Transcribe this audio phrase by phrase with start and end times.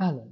[0.00, 0.30] أهلا.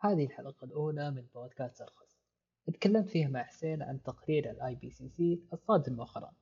[0.00, 2.18] هذه الحلقة الأولى من بودكاست أرخص.
[2.66, 6.32] تكلمت فيها مع حسين عن تقرير ال IPCC الصادر مؤخرا.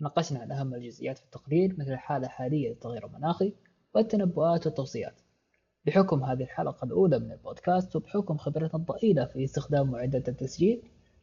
[0.00, 3.54] ناقشنا عن أهم الجزئيات في التقرير مثل الحالة الحالية للتغير المناخي
[3.94, 5.20] والتنبؤات والتوصيات.
[5.86, 10.82] بحكم هذه الحلقة الأولى من البودكاست وبحكم خبرتنا الضئيلة في استخدام معدات التسجيل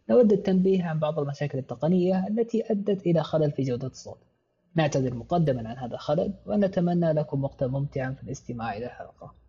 [0.09, 4.19] نود التنبيه عن بعض المشاكل التقنية التي أدت إلى خلل في جودة الصوت.
[4.75, 9.42] نعتذر مقدما عن هذا الخلل ونتمنى لكم وقتا ممتعا في الاستماع إلى الحلقة.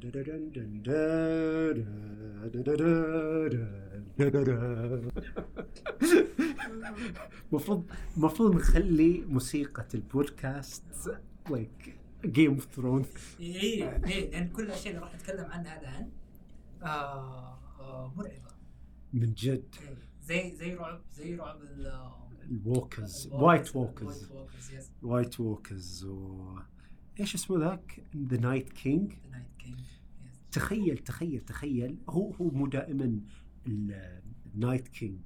[7.52, 7.84] المفروض
[8.16, 10.84] المفروض نخلي موسيقى ال podcast
[11.50, 13.06] like Game of Thrones
[13.40, 16.10] اي اي لأن كل الاشياء اللي راح نتكلم عنها الآن
[16.82, 18.50] آه آه مرعبة.
[19.12, 19.74] من جد.
[19.82, 22.10] إيه، زي زي رعب زي رعب ال
[22.50, 23.28] ال walkers.
[23.32, 24.30] White Walkers
[25.02, 26.04] White Walkers
[27.20, 29.12] إيش اسمه ذاك؟ The Night King
[30.52, 31.98] تخيل تخيل تخيل.
[32.08, 33.20] هو هو مو دائما
[33.66, 35.20] ال Night King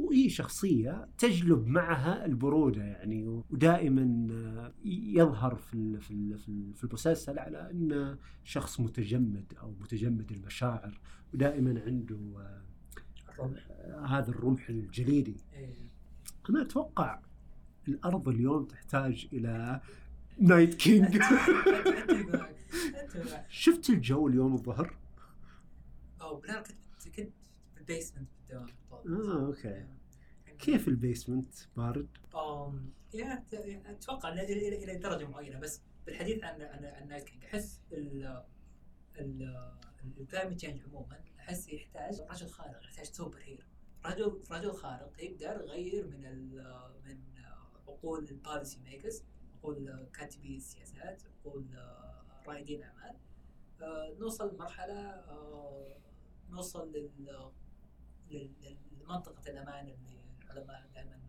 [0.00, 6.84] هو هي شخصية تجلب معها البرودة يعني ودائما يظهر في في ال- في ال- في
[6.84, 11.00] المسلسل على انه شخص متجمد أو متجمد المشاعر
[11.34, 12.18] ودائما عنده
[13.28, 13.66] الرمح.
[13.70, 15.36] آه، هذا الرمح الجليدي.
[15.52, 15.74] إيه.
[16.50, 17.20] أنا أتوقع
[17.88, 19.80] الأرض اليوم تحتاج إلى
[20.38, 21.18] Night King.
[23.48, 24.96] شفت الجو اليوم الظهر؟
[26.20, 27.32] أو بلا كنت كنت
[27.74, 29.86] في ال basement بالدوام آه okay.
[30.58, 33.54] كيف ال basement؟ بارد؟ أم يا ت-
[33.86, 38.42] أتوقع إلى إلى درجة معينة بس بالحديث عن عن عن Night King أحس ال
[39.18, 39.64] ال
[40.20, 43.62] ال climate change عموما أحس يحتاج رجل خارق يحتاج superhero
[44.06, 46.64] رجل رجل خارق يقدر يغير من ال
[47.04, 47.18] من
[47.88, 49.22] عقول ال policy makers
[49.64, 51.66] عقول كاتبي السياسات عقول
[52.46, 53.16] رائدين الاعمال
[53.82, 55.96] آه، نوصل لمرحلة آه،
[56.50, 56.92] نوصل
[58.30, 61.20] لمنطقه الأمان اللي العلماء دائما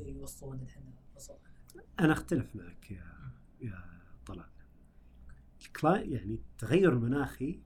[0.00, 1.32] يوصلون ان إحنا نوصل
[1.74, 1.84] لها.
[2.00, 4.50] أنا أختلف معك يا يا طلال.
[6.12, 7.62] يعني التغير المناخي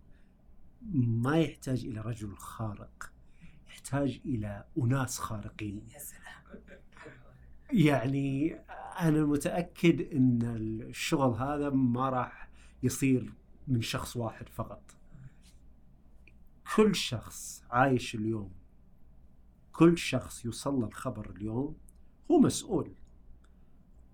[0.93, 3.13] ما يحتاج إلى رجل خارق
[3.67, 5.89] يحتاج إلى أناس خارقين.
[5.89, 6.27] يا سلام.
[7.73, 8.55] يعني
[9.01, 10.43] أنا متأكد إن
[10.89, 12.49] الشغل هذا ما راح
[12.83, 13.33] يصير
[13.69, 14.97] من شخص واحد فقط.
[16.77, 18.53] كل شخص عايش اليوم
[19.73, 21.77] كل شخص يوصل له الخبر اليوم
[22.31, 22.95] هو مسؤول.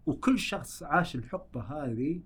[0.06, 2.20] وكل شخص عاش الحقبة هذه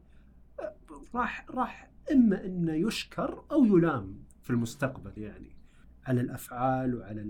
[1.15, 5.57] راح راح إما إنه يشكر أو يلام في المستقبل يعني
[6.05, 7.21] على الأفعال وعلى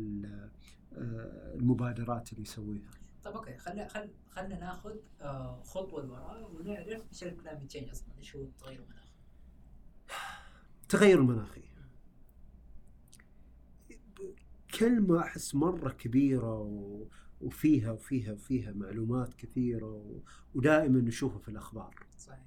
[0.95, 2.91] آه، المبادرات اللي يسويها.
[3.27, 8.09] طيب okay خلينا خل خلينا ناخذ آه، خطوة لوراء ونعرف إيش ال climate change أصلا
[8.19, 9.13] إيش هو التغير المناخي.
[10.83, 11.63] التغير المناخي.
[14.79, 17.07] كلمة أحس مرة كبيرة و...
[17.41, 20.21] وفيها وفيها وفيها معلومات كثيرة و...
[20.55, 22.07] ودائما نشوفها في الأخبار.
[22.19, 22.47] صحيح.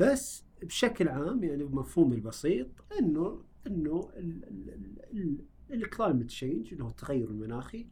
[0.00, 2.68] بس بشكل عام يعني بمفهومي البسيط
[2.98, 4.10] إنه إنه
[5.70, 7.86] ال climate change اللي هو التغير المناخي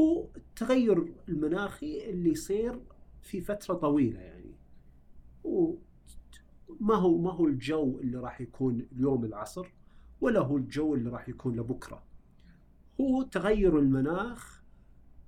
[0.00, 2.80] هو التغير المناخي اللي يصير
[3.22, 4.54] في فترة طويلة يعني.
[5.46, 5.76] هو
[6.80, 9.72] ما هو ما هو الجو اللي راح يكون اليوم العصر
[10.20, 12.02] ولا هو الجو اللي راح يكون لبكرة.
[13.00, 14.62] هو تغير المناخ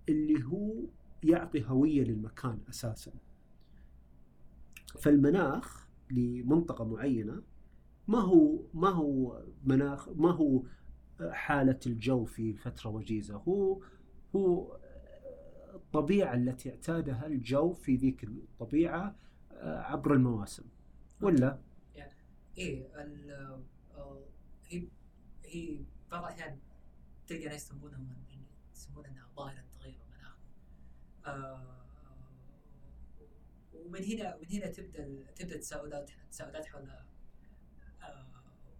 [0.09, 0.75] اللي هو
[1.22, 3.12] يعطي هوية للمكان أساسا.
[4.98, 7.43] فالمناخ لمنطقة معينة
[8.09, 10.62] ما هو ما هو مناخ ما هو
[11.31, 13.37] حالة الجو في فترة وجيزة.
[13.37, 13.81] هو
[14.36, 14.77] هو
[15.74, 19.16] الطبيعة التي اعتادها الجو في ذيك الطبيعة
[19.62, 20.65] عبر المواسم.
[21.21, 21.59] ولا؟
[22.59, 23.30] إيه ال
[23.97, 24.22] آه،
[24.68, 24.88] هي
[25.44, 25.78] هي
[26.10, 26.59] بعض الأحيان
[27.27, 28.00] تلقى ناس يسمونها
[28.74, 30.36] يسمونها إنها ظاهرة تغير المناخ.
[31.27, 31.86] آه،
[33.74, 36.91] ومن هنا من هنا تبدأ تبدأ التساؤلات التساؤلات حول
[38.03, 38.27] آه،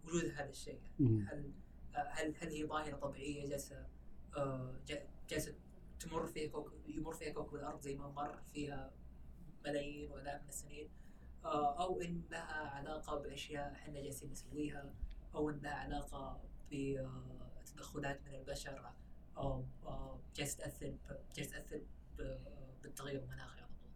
[0.05, 0.81] وجود هذا الشيء.
[1.01, 1.51] هل
[1.95, 3.87] آه، هل هل هي ظاهرة طبيعية جالسة
[4.37, 5.55] آه، جا- جالسه
[6.01, 8.93] تمر فيها كوكب يمر فيها كوكب الأرض زي ما مر فيها
[9.65, 10.91] ملايين وألاف من السنين
[11.45, 14.95] آه، أو ان لها علاقة بأشياء إحنا جالسين نسويها
[15.35, 16.41] أو ان لها علاقه
[16.71, 18.91] بتدخلات من البشر
[19.37, 21.83] أو آه، جالس تأثر ب- جالس تأثر
[22.83, 23.91] بالتغير المناخي على طول.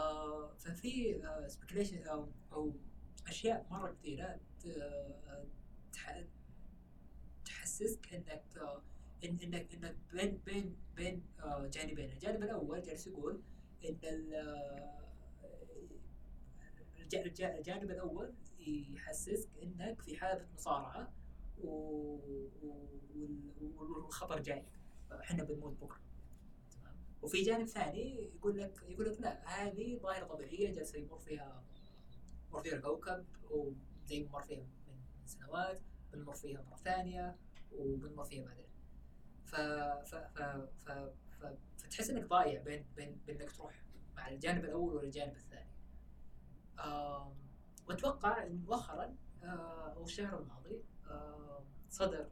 [0.00, 2.72] آه ففي سبيكيليشن أو أو
[3.28, 4.40] أشياء مرة كثيره
[7.44, 8.82] تحسسك إنك آه،
[9.24, 13.42] إن انك انك بين بين بين آه، جانبين، الجانب الأول جالس يقول؟
[13.84, 15.02] إن ال- آه،
[17.58, 21.12] الجانب الأول يحسسك إنك في حالة مصارعة
[21.58, 21.68] و...
[22.62, 22.88] و...
[23.16, 24.64] وال- والخطر جاي.
[25.12, 26.00] إحنا بنموت بكرة.
[27.22, 31.64] وفي جانب ثاني يقول لك يقول لك لا هذه ظاهرة طبيعية جالسة يمر فيها
[32.52, 34.58] مر فيها الكوكب وزي ما مر فيها
[35.20, 35.80] من سنوات
[36.12, 37.36] بنمر فيها مرة ثانية
[37.72, 38.66] وبنمر فيها بعدين.
[39.52, 40.42] ف ف ف
[40.78, 40.90] ف
[41.40, 41.46] ف
[41.78, 43.82] فتحس إنك ضايع بين بين انك تروح
[44.16, 45.72] مع الجانب الأول ولا الجانب الثاني.
[47.88, 50.82] وأتوقع إن مؤخرا آه، أو الشهر الماضي
[51.90, 52.26] صدر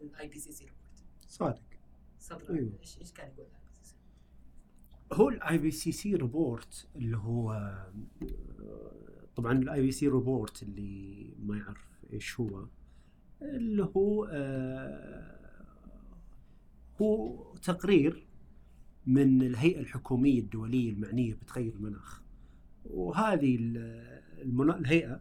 [0.00, 1.62] ال IPCC report صادق
[2.18, 2.78] صدر أيوه.
[2.80, 3.96] إيش إيش كان يقول ال IPCC؟
[5.12, 7.92] هو ال IPCC report اللي هو آه،
[9.36, 12.66] طبعا ال IPCC report اللي ما يعرف إيش هو
[13.42, 15.45] اللي هو آه،
[17.02, 18.26] هو تقرير
[19.06, 22.22] من الهيئة الحكومية الدولية المعنية بتغير المناخ.
[22.84, 25.20] وهذه ال- المنا- الهيئة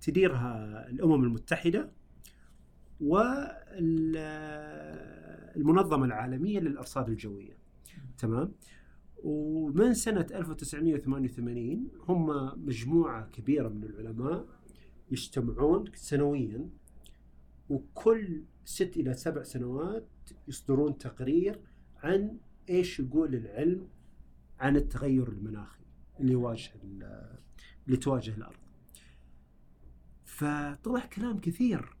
[0.00, 1.90] تديرها الأمم المتحدة
[5.56, 7.56] والمنظمه العالمية للأرصاد الجوية.
[8.18, 8.52] تمام؟
[9.24, 12.26] ومن سنة 1988 هم
[12.66, 14.46] مجموعة كبيرة من العلماء
[15.10, 16.68] يجتمعون سنويا
[17.70, 20.08] وكل ست إلى سبع سنوات
[20.48, 21.60] يصدرون تقرير
[21.96, 22.38] عن
[22.70, 23.88] إيش يقول العلم
[24.60, 25.82] عن التغير المناخي
[26.20, 27.38] اللي يواجه ال-
[27.86, 28.56] اللي تواجه الأرض.
[30.24, 31.96] فطلع كلام كثير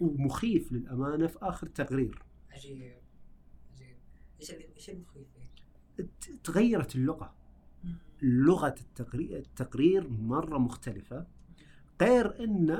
[0.00, 2.22] ومخيف للأمانة في آخر تقرير.
[2.50, 2.82] عجيب
[3.72, 3.96] عجيب.
[4.40, 5.26] إيش إيش المخيف
[6.44, 7.34] تغيرت اللغة.
[8.22, 11.26] لغة التقرير, التقرير مرة مختلفة.
[12.02, 12.76] غير أن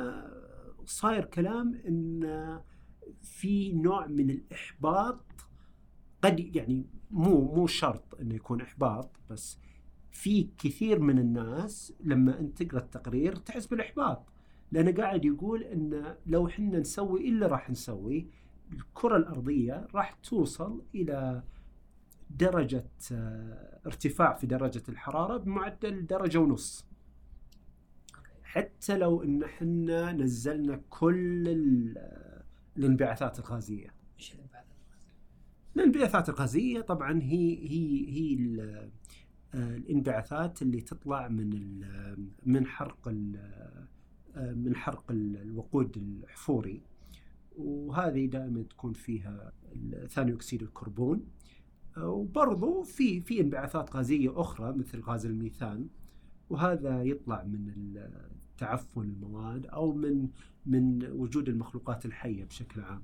[0.86, 2.60] صاير كلام أن
[3.22, 5.24] في نوع من الإحباط
[6.22, 9.58] قد يعني مو مو شرط أنه يكون إحباط بس
[10.10, 14.26] في كثير من الناس لما أنت تقرأ التقرير تحس بالإحباط
[14.72, 18.26] لأنه قاعد يقول أن لو حنا نسوي إلا راح نسوي
[18.72, 21.42] الكرة الأرضية راح توصل إلى
[22.30, 26.86] درجة آه، ارتفاع في درجة الحرارة بمعدل درجة ونص.
[28.42, 31.44] حتى لو إن إحنا نزلنا كل
[32.76, 33.94] الانبعاثات الغازية.
[34.18, 34.70] إيش الانبعاثات
[35.76, 38.60] الانبعاثات الغازية طبعا هي هي هي
[39.54, 41.80] آه، الانبعاثات اللي تطلع من
[42.46, 46.82] من حرق آه، من حرق ال- الوقود الحفوري.
[47.56, 49.52] وهذه دائما تكون فيها
[50.08, 51.26] ثاني أكسيد الكربون.
[51.98, 55.88] وبرضو في في انبعاثات غازية أخرى مثل غاز الميثان.
[56.50, 57.94] وهذا يطلع من
[58.60, 60.28] تعفن المواد أو من
[60.66, 63.02] من وجود المخلوقات الحية بشكل عام.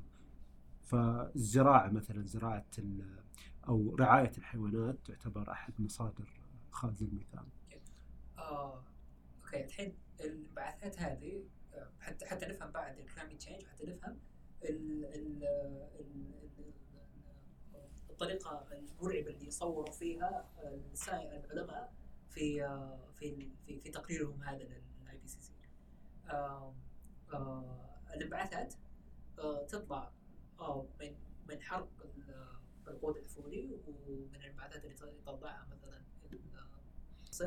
[0.82, 2.66] فالزراعة مثلا زراعة
[3.68, 6.28] أو رعاية الحيوانات تعتبر أحد مصادر
[6.74, 7.46] غاز الميثان.
[8.38, 8.84] آه،
[9.44, 11.44] okay الحين الانبعاثات هذه
[12.00, 14.18] حتى حتى نفهم بعد ال climate change حتى نفهم
[14.64, 15.44] ال ال
[16.00, 16.72] ال ال
[18.10, 20.48] الطريقة المرعبة اللي صوروا فيها
[21.04, 21.92] العلماء
[22.30, 22.68] في
[23.14, 25.52] في في, في تقريرهم هذا لل IPCC
[28.14, 28.74] الانبعاثات
[29.38, 30.10] آه، تطلع
[30.60, 31.14] آه، من
[31.48, 32.46] من حرق ال-
[32.88, 34.94] الوقود الأحفوري ومن الانبعاثات اللي
[35.26, 36.02] تطلعها مثلا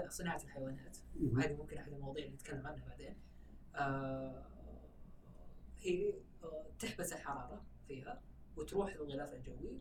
[0.09, 0.97] صناعة الحيوانات.
[1.21, 3.15] وهذه ممكن أحد المواضيع اللي نتكلم عنها بعدين.
[3.75, 4.45] آه
[5.77, 8.21] هي آه تحبس الحرارة فيها
[8.57, 9.79] وتروح للغلاف الجوي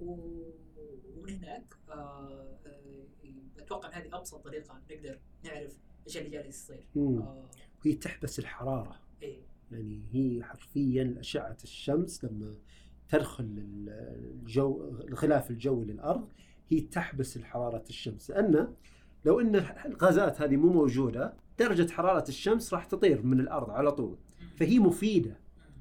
[0.00, 3.04] ومن هناك آه آه،
[3.58, 6.84] أتوقع هذه أبسط طريقة نقدر نعرف إيش اللي جالس يصير.
[6.96, 7.18] مم.
[7.22, 7.44] آه.
[8.00, 8.96] تحبس الحرارة.
[9.22, 9.38] إيه.
[9.72, 12.54] يعني هي حرفيا أشعة الشمس لما
[13.08, 13.88] تدخل ال-
[14.42, 16.28] الجو الغلاف الجوي للأرض
[16.68, 18.30] هي تحبس حرارة الشمس.
[18.30, 18.74] لأن
[19.24, 19.54] لو أن
[19.86, 24.16] الغازات هذه مو موجودة درجة حرارة الشمس راح تطير من الأرض على طول.
[24.56, 25.36] فهي مفيدة.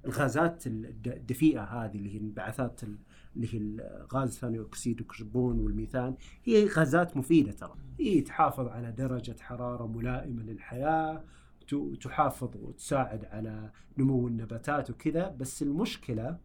[0.05, 2.97] الغازات الد- الدفيئة هذه اللي هي الانبعاثات ال-
[3.35, 7.75] اللي هي غاز ثاني أكسيد الكربون والميثان هي غازات مفيدة ترى.
[7.99, 11.23] هي تحافظ على درجة حرارة ملائمة للحياة
[11.67, 16.39] ت- تحافظ وتساعد على نمو النباتات وكذا بس المشكلة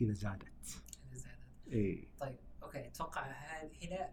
[0.00, 0.42] إذا زادت.
[1.10, 1.38] هذه زادت.
[1.72, 3.22] إيه طيب أوكي أتوقع
[3.82, 4.10] هنا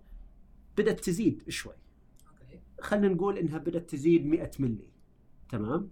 [0.79, 1.75] بدأت تزيد شوي.
[2.81, 4.89] خلينا نقول إنها بدأت تزيد 100 ملي
[5.49, 5.91] تمام؟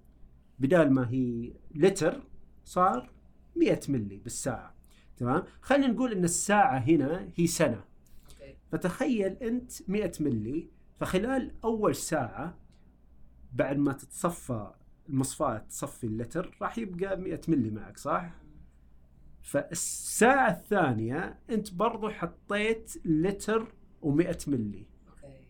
[0.58, 2.20] بدال ما هي لتر
[2.64, 3.10] صار
[3.56, 4.74] 100 ملي بالساعة.
[5.16, 7.84] تمام؟ خلينا نقول إن الساعة هنا هي سنة.
[8.72, 12.58] فتخيل أنت 100 ملي فخلال أول ساعة
[13.52, 14.70] بعد ما تتصفى
[15.08, 18.30] المصفاة تصفي اللتر راح يبقى 100 ملي معك صح؟
[19.42, 24.86] فالساعة الثانية أنت برضو حطيت لتر و100 ملي.
[25.08, 25.46] okay.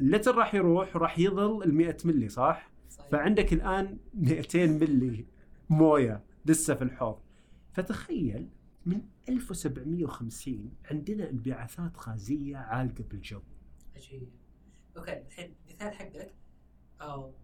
[0.00, 3.10] اللتر راح يروح وراح يظل ال 100 ملي صح؟ صحيح.
[3.10, 5.26] فعندك الآن 200 ملي
[5.70, 7.20] موية لسه في الحوض.
[7.72, 8.48] فتخيل
[8.86, 13.40] من 1750 عندنا انبعاثات غازية عالقة بالجو.
[13.96, 14.28] عجيب.
[14.96, 16.34] okay الحين مثال حقك
[17.00, 17.34] أو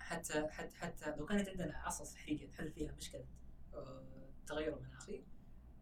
[0.00, 3.24] حتى حتى حتى لو كانت عندنا عصا صحية نحل فيها مشكلة
[4.50, 5.22] التغير المناخي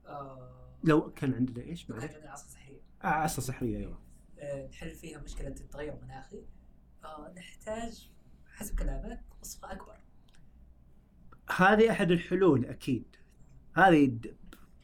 [0.06, 3.98] آه، لو كان عندنا إيش لو؟ كانت عندنا عصا سحريه آه عصا سحريه أيوه.
[4.38, 6.44] آه، نحل فيها مشكلة التغير المناخي
[7.04, 8.10] آه، نحتاج
[8.54, 9.96] حسب كلامك مصفى أكبر.
[11.56, 13.16] هذه أحد الحلول أكيد.
[13.74, 14.18] هذه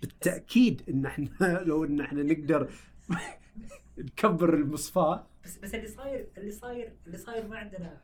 [0.00, 2.72] بالتأكيد إن إحنا لو إن إحنا نقدر
[3.98, 8.00] نكبر المصفاه بس بس اللي صاير اللي صاير اللي صاير ما عندنا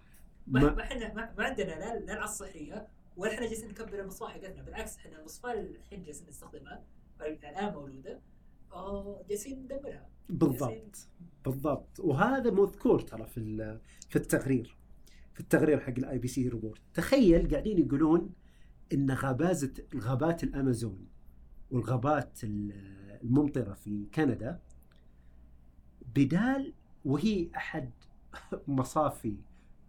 [0.46, 4.00] ما ما ما إحنا ما, ما عندنا لا لا العصا السحرية ولا إحنا جالسين نكبر
[4.00, 4.62] المصفاه حقتنا.
[4.62, 6.84] بالعكس إحنا المصفاه اللي الحين جالسين نستخدمها
[7.20, 8.20] الآن موجودة.
[8.72, 10.08] آه، جالسين ندمرها.
[10.28, 11.08] بالضبط.
[11.44, 12.00] بالضبط.
[12.00, 13.40] وهذا مذكور ترى في
[14.08, 14.76] في التقرير.
[15.34, 18.30] في التقرير حق ال IPCC report تخيل قاعدين يقولون
[18.92, 21.06] إن غابات الغابات الأمازون
[21.70, 22.72] والغابات ال-
[23.22, 24.60] الممطرة في كندا
[26.14, 27.90] بدال وهي أحد
[28.68, 29.36] مصافي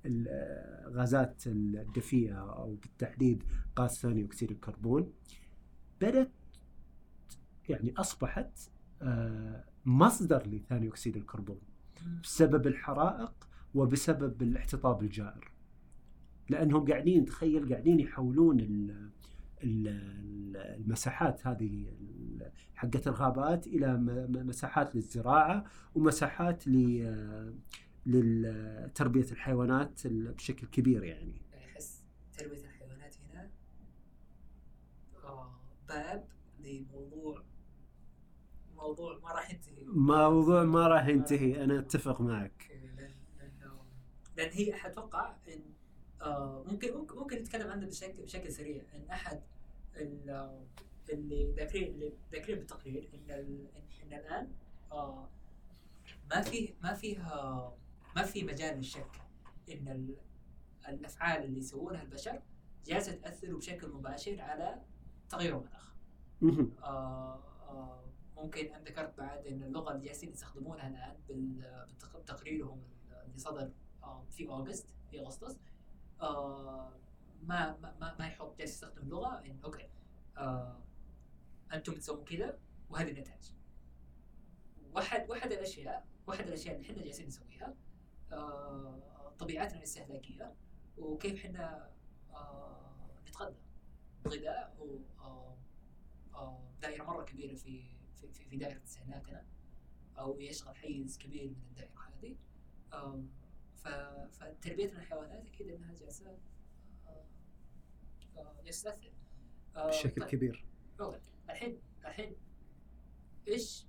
[0.06, 3.44] الغازات الدفيئه أو بالتحديد
[3.80, 5.14] غاز ثاني أكسيد الكربون
[6.02, 6.32] بدأت
[7.70, 8.60] يعني أصبحت
[9.02, 11.60] آه، مصدر لثاني أكسيد الكربون
[12.24, 15.52] بسبب الحرائق وبسبب الاحتطاب الجائر.
[16.50, 19.10] لأنهم قاعدين تخيل قاعدين يحولون ال-
[19.64, 21.86] ال- المساحات هذه
[22.76, 23.98] حقت الغابات إلى
[24.30, 25.66] مساحات للزراعة
[25.96, 27.04] ومساحات ل
[28.12, 31.42] لتربية الحيوانات ال- بشكل كبير يعني.
[31.58, 32.04] احس
[32.38, 33.50] تربية الحيوانات هنا
[35.24, 35.52] آه،
[35.88, 36.28] باب
[36.60, 37.44] لموضوع
[38.76, 39.84] موضوع ما راح ينتهي.
[39.86, 42.70] موضوع ما راح ينتهي أنا أتفق معك.
[42.70, 43.10] لأن
[44.38, 45.62] لأن هي أتوقع إن
[46.22, 48.84] آه، ممكن ممكن نتكلم عنه بشكل بشكل سريع.
[48.96, 49.42] إن أحد
[49.96, 50.66] ال-
[51.10, 53.32] اللي ذاكرين اللي ذاكرين بالتقرير إن
[54.04, 54.48] إن الآن
[54.92, 55.30] آه،
[56.32, 57.76] ما فيه ما فيه آه،
[58.16, 59.22] ما في مجال للشك
[59.72, 60.18] إن ال-
[60.88, 62.42] الأفعال اللي يسوونها البشر
[62.86, 64.82] جالسه تأثر بشكل مباشر على
[65.30, 65.94] تغير المناخ.
[66.84, 68.04] آه، آه،
[68.36, 71.18] ممكن أن ذكرت بعد إن اللغة اللي جالسين يستخدمونها الآن
[72.16, 72.84] بتقريرهم
[73.26, 73.72] اللي صدر
[74.04, 75.58] آه، في August في أغسطس
[76.22, 76.92] آه،
[77.44, 79.90] ما ما ما, يحط جالس يستخدم لغه إن okay
[80.38, 80.80] آه،
[81.74, 83.52] أنتم تسوون كذا وهذه النتائج.
[84.94, 87.76] واحد واحد الاشياء واحد الأشياء اللي إحنا جالسين نسويها
[89.40, 90.56] طبيعتنا الاستهلاكيه
[90.98, 91.92] وكيف إحنا
[92.32, 93.56] آه، نتغذى
[94.28, 95.58] غذاء و آه،
[96.36, 97.84] آه، دائرة مرة كبيرة في
[98.16, 99.46] في في, دائرة استهلاكنا
[100.20, 102.36] أو يشغل حيز كبير من الدائرة هذه
[102.94, 103.30] آم،
[103.78, 103.88] ف-
[104.38, 106.38] فتربية الحيوانات أكيد إنها جالسة
[107.08, 107.26] آه،
[108.38, 109.12] آه، جالسه تاثر
[109.76, 110.30] آه، بشكل طيب.
[110.30, 110.66] كبير.
[111.50, 112.36] الحين الحين
[113.48, 113.86] إيش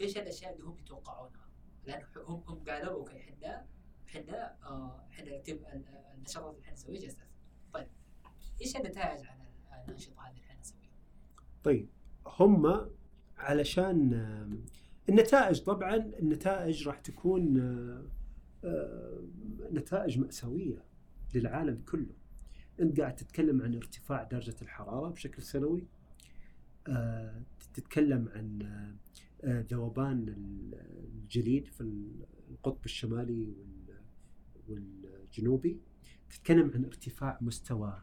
[0.00, 1.45] إيش الأشياء اللي هم يتوقعونها؟
[1.86, 3.66] لأن هم هم قالوا أوكي إحنا
[4.08, 5.42] إحنا آه، إحنا
[6.14, 7.26] النشاطات اللي إحنا نسويها تاثر.
[7.72, 7.88] طيب
[8.60, 10.90] إيش النتائج عن ال- الأنشطة هذه اللي إحنا نسويها؟
[11.64, 11.88] طيب
[12.26, 12.90] هم
[13.36, 14.12] علشان
[15.08, 17.58] النتائج طبعا النتائج راح تكون
[18.64, 19.22] آه،
[19.72, 20.84] نتائج مأساوية
[21.34, 22.14] للعالم كله
[22.80, 25.86] أنت قاعد تتكلم عن ارتفاع درجة الحرارة بشكل سنوي
[26.88, 27.42] آه،
[27.74, 28.58] تتكلم عن
[29.48, 30.28] ذوبان
[31.14, 31.80] الجليد في
[32.50, 34.00] القطب الشمالي وال-
[34.68, 35.80] والجنوبي
[36.30, 38.02] تتكلم عن ارتفاع مستوى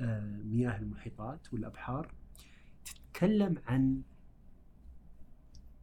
[0.00, 2.14] آه، مياه المحيطات والأبحار.
[2.84, 4.02] تتكلم عن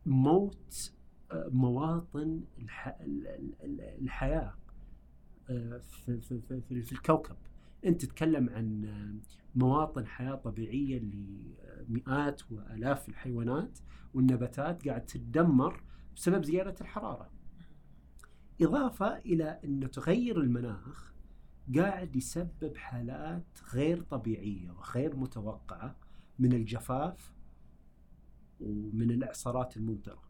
[0.06, 0.92] موت
[1.32, 2.88] آه، مواطن الح...
[2.88, 4.54] ال- ال- ال- الحياة
[5.50, 7.36] آه، في الكوكب.
[7.86, 11.00] انت تتكلم عن آه، مواطن حياة طبيعية
[11.90, 13.80] لمئات وآلاف الحيوانات
[14.14, 15.84] والنباتات قاعد تتدمر
[16.16, 17.30] بسبب زيادة الحرارة.
[18.62, 21.14] إضافة إلى أنه تغير المناخ
[21.76, 25.96] قاعد يسبب حالات غير طبيعية وغير متوقعة
[26.40, 27.34] من الجفاف
[28.60, 30.24] ومن الإعصارات الممطرة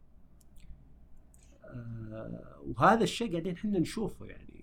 [1.63, 4.54] آه، وهذا الشيء قاعدين إحنا نشوفه يعني.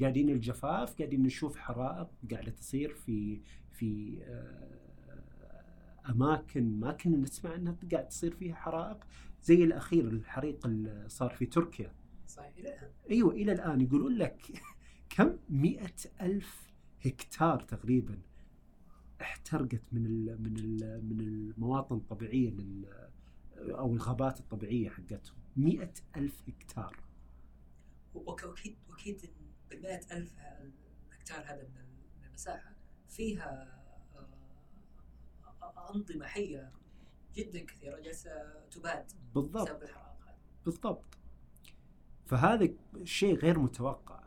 [0.00, 3.40] قاعدين الجفاف قاعدين نشوف حرائق قاعدة تصير في
[3.72, 4.76] في آه،
[6.10, 9.04] أماكن ما كنا نسمع أنها قاعد تصير فيها حرائق
[9.42, 11.92] زي الأخير الحريق اللي صار في تركيا.
[12.26, 12.90] صحيح إلى الآن.
[13.10, 14.62] أيوه إلى الآن يقولون لك
[15.16, 16.72] كم؟ مئة ألف
[17.04, 18.18] هكتار تقريبا
[19.20, 22.54] احترقت من ال من ال من المواطن الطبيعية
[23.58, 25.36] أو الغابات الطبيعية حقتهم.
[25.56, 26.96] مئة ألف هكتار.
[28.14, 29.30] وأكيد وأكيد
[29.76, 30.32] بالمئة ألف
[31.12, 32.72] هكتار هذا من المساحة
[33.08, 33.82] فيها
[35.62, 36.72] آه، أنظمة حية
[37.34, 38.30] جدا كثيرة جالسة
[38.70, 39.62] تباد بالضبط.
[39.68, 40.16] بسبب الحرائق
[40.64, 41.04] بالضبط.
[42.26, 42.68] فهذا
[43.04, 44.22] شيء غير متوقع.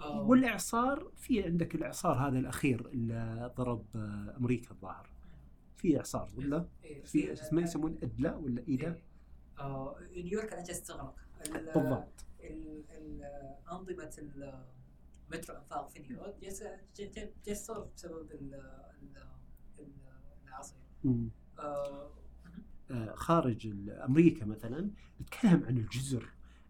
[0.00, 5.10] آه، والإعصار في عندك الإعصار هذا الأخير اللي ضرب آه، أمريكا الظاهر.
[5.76, 9.02] في إعصار ولا؟ إيه، في اسمه يسمون ادلا ولا ايدا إيه.
[9.58, 11.14] آه، نيويورك الان جالسه تغرق
[11.46, 11.76] ال- بالضبط.
[11.76, 12.27] ال- ال-
[13.72, 14.10] انظمه
[15.28, 16.36] المترو انفاق في نيويورك
[17.46, 18.54] جالسه بسبب ال-
[19.02, 19.16] ال-
[19.78, 19.92] ال-
[20.44, 21.28] الاعاصير مم.
[21.58, 22.10] آه،
[22.90, 26.28] آه، خارج أمريكا مثلا نتكلم عن الجزر.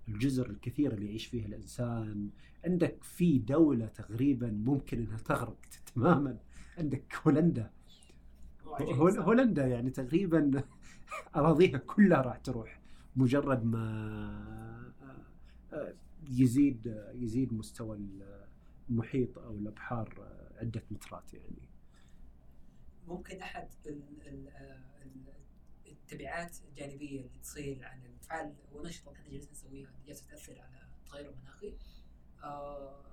[0.08, 2.30] الجزر الكثيرة اللي يعيش فيها الإنسان.
[2.64, 5.56] عندك في دولة تقريبا ممكن إنها تغرق
[5.94, 6.38] تماما.
[6.78, 7.70] عندك هولندا.
[9.00, 10.62] هولندا يعني تقريبا
[11.36, 12.80] أراضيها كلها راح تروح
[13.16, 14.92] مجرد ما
[16.30, 17.98] يزيد يزيد مستوى
[18.88, 21.68] المحيط أو الأبحار آه، عدة مترات يعني.
[23.06, 23.92] ممكن أحد آه،
[25.02, 25.32] ال-
[25.86, 30.82] التبعات الجانبية اللي تصير عن الافعال والانشطه اللي إحنا جالسين نسويها اللي جالسه تاثر على
[31.04, 31.74] التغير المناخي.
[32.42, 33.04] آه،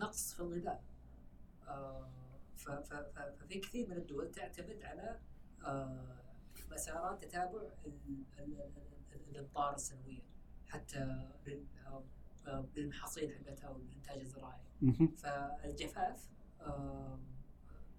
[0.00, 0.82] نقص في الغذاء.
[2.56, 5.20] ففي كثير من الدول تعتمد على
[6.70, 10.22] مسارات تتابع ال- ال- ال- الإمطار السنوية.
[10.68, 11.28] حتى
[12.76, 14.60] للمحاصيل حقتها والانتاج الزراعي.
[15.16, 16.28] فالجفاف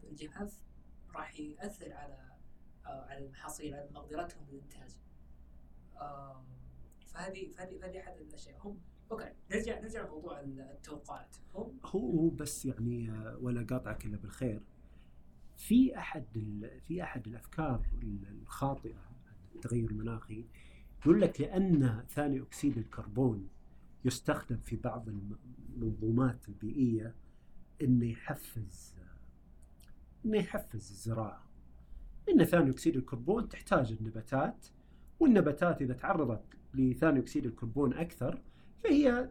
[0.04, 0.60] الجفاف
[1.16, 2.28] راح ياثر على
[2.86, 4.92] آه، على المحاصيل على مقدرتهم للإنتاج.
[7.06, 8.68] فهذه فهذه فهذه أحد الأشياء.
[8.68, 8.80] هم
[9.12, 11.36] أوكي نرجع نرجع لموضوع التوقعات.
[11.56, 14.62] هو هو بس يعني آه، ولا قاطعك إلا بالخير.
[15.56, 16.26] في أحد
[16.88, 17.88] في أحد الأفكار
[18.42, 19.08] الخاطئة
[19.56, 20.46] التغير المناخي
[21.02, 23.48] يقول لك لأن ثاني أكسيد الكربون
[24.06, 25.38] يستخدم في بعض الم-
[25.76, 27.16] المنظومات البيئية
[27.82, 28.96] إنه يحفز
[30.26, 31.44] إنه يحفز الزراعة.
[32.30, 34.68] إن ثاني أكسيد الكربون تحتاج النباتات
[35.20, 38.42] والنباتات إذا تعرضت لثاني أكسيد الكربون أكثر
[38.84, 39.30] فهي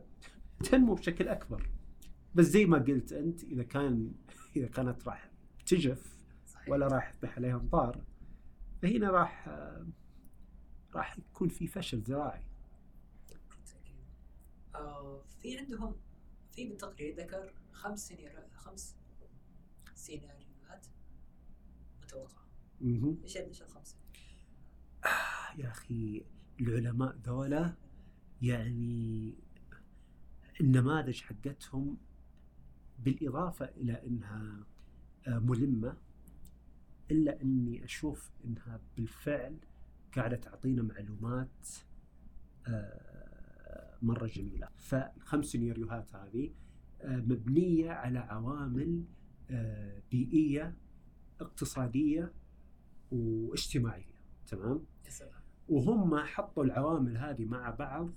[0.65, 1.71] تنمو بشكل أكبر.
[2.35, 4.13] بس زي ما قلت أنت إذا كان
[4.57, 5.31] إذا كانت راح
[5.67, 6.17] تجف
[6.69, 8.05] ولا راح يطيح عليها امطار
[8.83, 9.49] فهنا راح
[10.97, 12.43] راح يكون في فشل زراعي.
[14.75, 15.97] آه، في عندهم
[16.53, 18.97] في بالتقرير ذكر خمس سيناريوهات خمس
[19.95, 20.87] سيناريوهات
[22.03, 22.47] متوقعة
[22.81, 23.19] مهم.
[23.23, 23.97] إيش إيش الخمسه؟
[25.59, 26.25] يا أخي
[26.61, 27.75] العلماء ذولا
[28.43, 29.35] يعني
[30.61, 31.97] النماذج حقتهم
[32.99, 34.67] بالإضافة إلى إنها
[35.29, 35.97] آه، ملمة
[37.11, 39.59] إلا إني أشوف إنها بالفعل
[40.17, 41.69] قاعدة تعطينا معلومات
[42.69, 44.69] آه، مرة جميلة.
[44.77, 46.51] فالخمس سيناريوهات هذه
[47.01, 49.05] آه، مبنية على عوامل
[49.51, 50.77] آه، بيئية
[51.41, 52.33] اقتصادية
[53.11, 54.17] واجتماعية.
[54.47, 54.85] تمام؟
[55.69, 58.11] وهم حطوا العوامل هذه مع بعض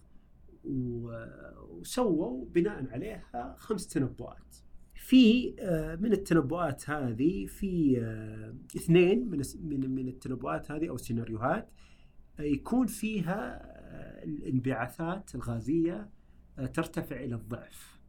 [0.63, 4.55] وسووا بناء عليها خمس تنبؤات.
[4.95, 5.49] في
[6.01, 7.97] من التنبؤات هذه في
[8.75, 11.69] اثنين من من التنبؤات هذه أو السيناريوهات
[12.39, 16.09] يكون فيها آه، الانبعاثات الغازية
[16.59, 17.99] آه، ترتفع إلى الضعف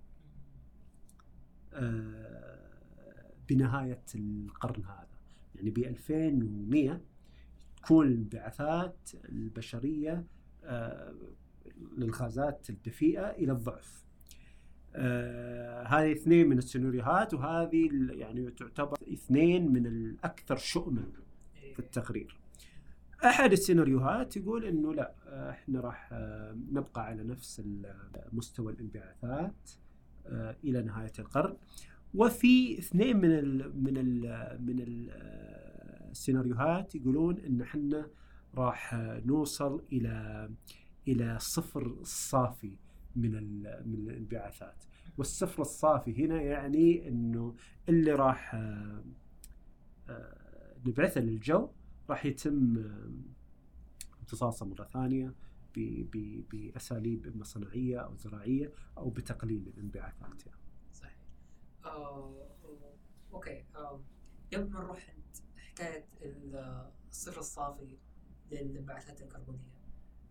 [1.73, 2.61] آه،
[3.49, 5.07] بنهاية القرن هذا
[5.55, 7.01] يعني ب 2100
[7.77, 10.27] تكون الانبعاثات البشرية
[10.65, 11.15] آه،
[11.97, 14.05] للغازات الدفيئة إلى الضعف.
[14.95, 21.13] آه، هذه اثنين من السيناريوهات وهذه يعني تعتبر اثنين من الأكثر شؤما
[21.63, 21.75] إيه.
[21.75, 22.40] في التقرير.
[23.25, 27.63] أحد السيناريوهات يقول إنه لا آه، إحنا راح آه، نبقى على نفس
[28.33, 29.71] مستوى الانبعاثات
[30.27, 31.57] آه، إلى نهاية القرن.
[32.15, 34.23] وفي اثنين من ال من ال
[34.67, 35.11] من ال
[36.11, 38.07] السيناريوهات يقولون إن إحنا
[38.55, 40.51] راح نوصل إلى
[41.09, 42.77] إلى صفر الصافي
[43.17, 44.85] من من الانبعاثات
[45.19, 47.55] والصفر الصافي هنا يعني إنه
[47.89, 49.05] اللي راح آه،
[50.09, 50.37] آه،
[50.87, 51.69] نبعثه للجو
[52.11, 53.11] راح يتم آه،
[54.21, 55.35] امتصاصه مرة ثانية
[56.53, 60.61] بأساليب اما صناعيه أو زراعية أو بتقليل الانبعاثات يعني.
[60.93, 61.17] صحيح
[61.85, 62.49] آه،
[63.33, 64.01] okay آه،
[64.55, 67.99] قبل ما نروح عند حكاية ال- الصفر الصافي
[68.53, 69.71] للانبعاثات الكربونية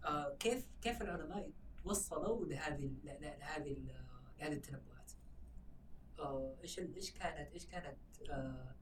[0.05, 1.51] آه، كيف كيف العلماء
[1.83, 4.05] توصلوا لهذه لهذه ال-
[4.39, 5.11] لهذه التنبؤات؟
[6.19, 7.97] آه، إيش إيش كانت إيش كانت
[8.29, 8.75] آه،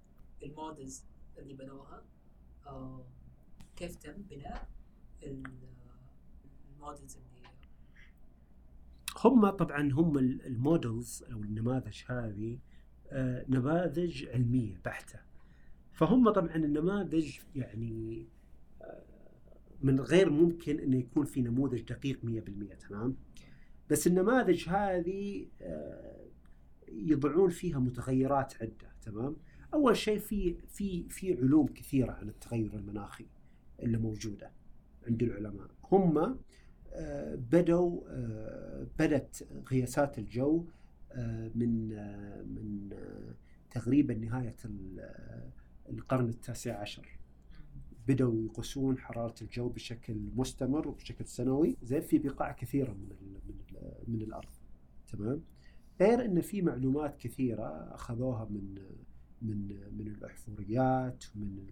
[0.43, 1.03] ال models
[1.37, 2.03] اللي بنوها؟
[3.75, 4.67] كيف تم بناء
[5.23, 5.43] ال-
[6.73, 7.27] models اللي
[9.23, 12.59] هم طبعا هم ال- models أو النماذج هذه
[13.11, 15.19] آه، نماذج علمية بحتة.
[15.93, 18.25] فهم طبعا النماذج يعني
[18.81, 19.03] آه،
[19.81, 23.15] من غير ممكن انه يكون في نموذج دقيق 100% تمام؟
[23.89, 26.27] بس النماذج هذه آه،
[26.87, 29.35] يضعون فيها متغيرات عدة تمام؟
[29.73, 33.25] أول شيء في في في علوم كثيرة عن التغير المناخي
[33.83, 34.51] اللي موجودة
[35.07, 35.67] عند العلماء.
[35.91, 36.37] هم
[36.93, 40.65] آه، بدوا آه، بدت قياسات الجو
[41.11, 41.87] آه، من
[42.55, 42.89] من
[43.71, 45.51] تقريبا نهاية ال-
[45.89, 47.17] القرن التاسع عشر.
[48.07, 51.77] بدأوا يقيسون حرارة الجو بشكل مستمر وبشكل سنوي.
[51.83, 53.09] زي في بقاع كثيرة من
[53.47, 53.55] من
[54.07, 54.49] من الأرض.
[55.11, 55.41] تمام؟
[56.01, 58.75] غير أن في معلومات كثيرة أخذوها من
[59.41, 61.67] من من الأحفوريات ومن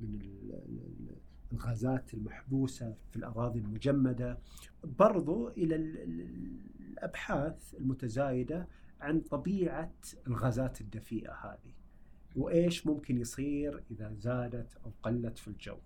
[0.00, 1.16] من ال
[1.52, 4.38] الغازات المحبوسة في الأراضي المجمدة
[4.84, 8.68] برضو إلى ال- ال- الأبحاث المتزايدة
[9.00, 9.92] عن طبيعة
[10.26, 11.72] الغازات الدفيئة هذه
[12.36, 15.76] وإيش ممكن يصير إذا زادت أو قلت في الجو.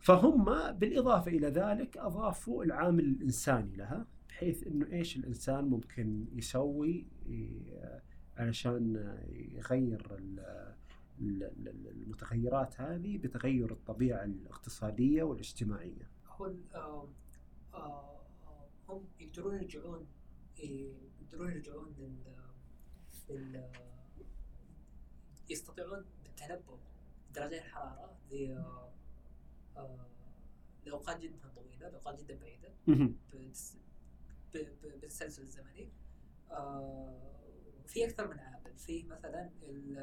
[0.00, 7.06] فهم بالإضافة إلى ذلك أضافوا العامل الإنساني لها بحيث إنه إيش الإنسان ممكن يسوي
[8.42, 8.94] علشان
[9.32, 10.74] يغير ال-
[11.20, 16.10] ال- ال- المتغيرات هذه بتغير الطبيعة الاقتصادية والاجتماعية.
[16.26, 17.08] هو آه،
[17.74, 20.06] آه، آه، هم يقدرون يرجعون
[20.58, 21.94] إيه، يقدرون يرجعون
[23.28, 23.70] لل
[25.50, 26.76] يستطيعون بالتنبؤ
[27.30, 28.18] بدرجات الحرارة
[30.86, 32.68] لأوقات جدا طويلة لأوقات جدا بعيدة.
[34.82, 35.88] بالتسلسل الزمني.
[36.50, 37.41] آه،
[37.92, 39.98] في أكثر من عامل في مثلا ال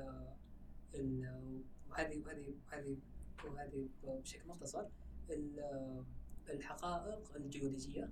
[0.96, 2.98] ال وهذه وهذه وهذه
[3.46, 4.86] وهذه بشكل مختصر
[5.30, 6.06] ال-
[6.50, 8.10] الحقائق الجيولوجية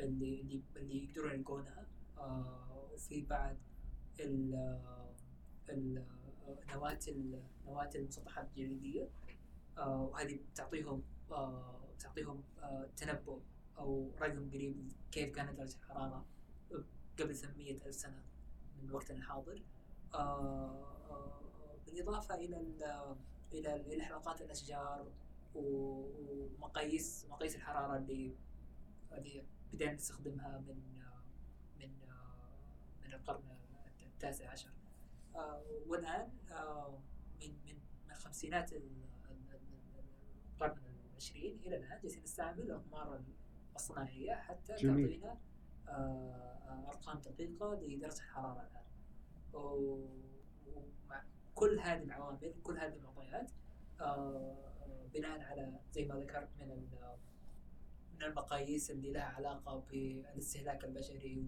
[0.00, 1.86] اللي اللي اللي يقدرون يلقونها
[2.18, 3.58] آه، وفي بعد
[4.20, 4.54] ال
[5.70, 6.06] ال-
[6.72, 9.08] نواة ال- نواة المسطحات الجليدية
[9.78, 12.42] آه، وهذه بتعطيهم آه، تعطيهم
[12.96, 13.40] تنبؤ
[13.78, 16.26] أو رقم قريب كيف كانت درجة الحرارة
[17.18, 18.22] قبل 800 ألف سنة.
[18.82, 19.62] من وقتنا الحاضر
[20.14, 20.18] آه،
[21.10, 21.40] آه،
[21.86, 23.16] بالإضافة إلى ال-
[23.52, 25.12] إلى إلى حلقات الأشجار
[25.54, 26.10] و-
[26.58, 28.36] ومقاييس مقاييس الحرارة اللي
[29.12, 30.76] اللي بدأنا نستخدمها من
[31.78, 31.90] من
[33.04, 33.42] من القرن
[34.06, 34.70] التاسع عشر
[35.36, 36.98] آه، والآن آه،
[37.40, 40.04] من من من خمسينات ال- ال- ال-
[40.54, 43.22] القرن العشرين إلى الآن جالسين نستعمل الأقمار
[43.76, 45.08] الصناعية حتى جميل.
[45.20, 45.38] تعطينا
[45.88, 45.90] آه،
[46.68, 48.84] آه، أرقام دقيقة لدرجة الحرارة الآن.
[49.54, 50.08] و-
[50.66, 53.50] ومع كل هذه العوامل كل هذه المعطيات
[54.00, 54.56] آه،
[55.14, 56.88] بناء على زي ما ذكرت من
[58.14, 61.46] من المقاييس اللي لها علاقة بالاستهلاك البشري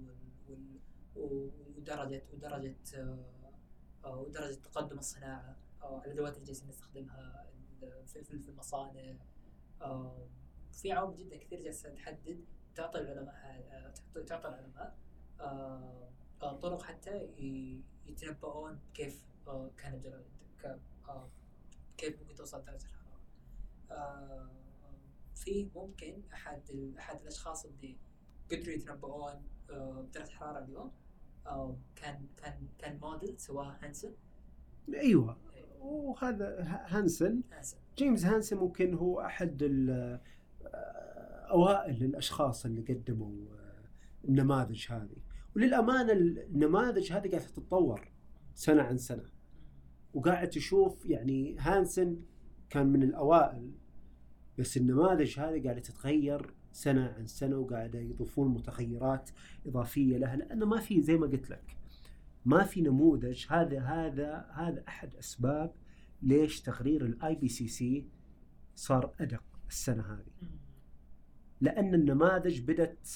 [2.94, 3.24] آه،
[4.04, 7.46] آه، ودرجة تقدم الصناعة آه، الادوات اللي جالسين نستخدمها
[8.42, 9.14] في المصانع.
[10.72, 13.34] في عوامل جدا كثير جالسة تحدد تعطي العلماء
[14.14, 14.96] تعطي- تعطي العلماء
[15.40, 16.08] آه،
[16.42, 17.22] آه، طرق حتى
[18.06, 20.24] يتنبؤون كيف آه، كانت درجة
[20.62, 21.28] ك- آه،
[21.96, 23.02] كيف ممكن توصل درجة الحرارة.
[25.34, 26.62] في ممكن أحد
[26.98, 27.96] أحد الأشخاص اللي
[28.50, 30.92] قدروا يتنبؤون بدرجة الحرارة اليوم
[31.96, 34.12] كان كان كان موديل سواه هانسن
[34.94, 35.36] أيوه.
[35.80, 37.42] وهذا ه- هانسن
[37.98, 40.20] جيمس هانسن ممكن هو أحد ال-
[41.52, 43.88] أوائل الاشخاص اللي قدموا آه،
[44.28, 45.16] النماذج هذه.
[45.56, 48.08] وللأمانة النماذج هذه قاعدة تتطور
[48.54, 49.24] سنة عن سنة.
[50.14, 52.16] وقاعد تشوف يعني هانسن
[52.70, 53.70] كان من الأوائل
[54.58, 59.30] بس النماذج هذه قاعدة تتغير سنة عن سنة وقاعدة يضيفون متغيرات
[59.66, 61.76] إضافية لها لأنه ما في زي ما قلت لك
[62.44, 63.46] ما في نموذج.
[63.48, 65.74] هذا هذا هذا أحد أسباب
[66.22, 68.06] ليش تقرير ال IPCC
[68.74, 70.48] صار أدق السنة هذه.
[71.62, 73.08] لأن النماذج بدأت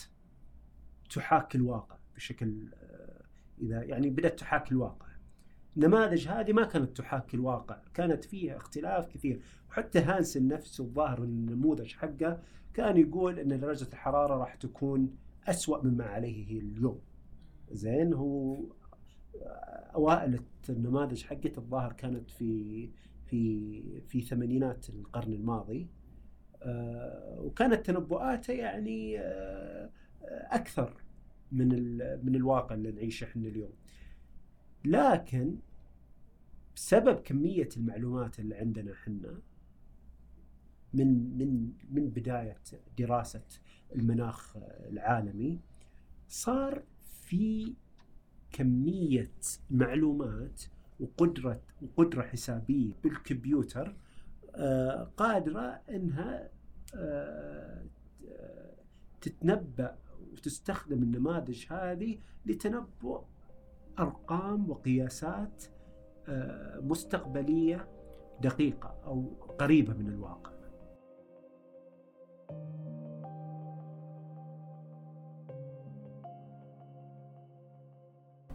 [1.11, 3.25] تحاكي الواقع بشكل آه،
[3.61, 5.07] إذا يعني بدأت تحاكي الواقع.
[5.77, 9.41] النماذج هذه ما كانت تحاكي الواقع كانت فيها اختلاف كثير.
[9.71, 12.43] وحتى هانسن نفسه الظاهر النموذج حقه
[12.75, 17.01] كان يقول إن درجة الحرارة راح تكون أسوأ مما عليه اليوم.
[17.71, 18.65] زين هو
[19.95, 22.91] أوائل النماذج حقته الظاهر كانت في
[23.27, 25.81] في في ثمانينات القرن الماضي.
[25.83, 26.06] آه،
[27.39, 29.91] وكانت تنبؤاته يعني آه،
[30.51, 30.95] أكثر
[31.53, 31.69] من
[32.27, 33.73] من الواقع اللي نعيشه إحنا اليوم.
[34.85, 35.57] لكن
[36.77, 39.41] بسبب كمية المعلومات اللي عندنا إحنا
[40.95, 42.59] من من من بداية
[42.99, 43.45] دراسة
[43.95, 44.57] المناخ
[44.91, 45.61] العالمي
[46.29, 47.75] صار في
[48.53, 49.33] كمية
[49.71, 50.63] معلومات
[51.01, 53.97] وقدرة وقدرة حسابية بالكمبيوتر
[54.57, 56.49] آه، قادرة إنها
[56.95, 57.85] آه،
[59.21, 59.97] تتنبأ
[60.33, 63.25] وتستخدم النماذج هذه لتنبؤ
[63.99, 65.65] أرقام وقياسات
[66.29, 67.89] آه، مستقبلية
[68.43, 69.25] دقيقة أو
[69.59, 70.51] قريبة من الواقع.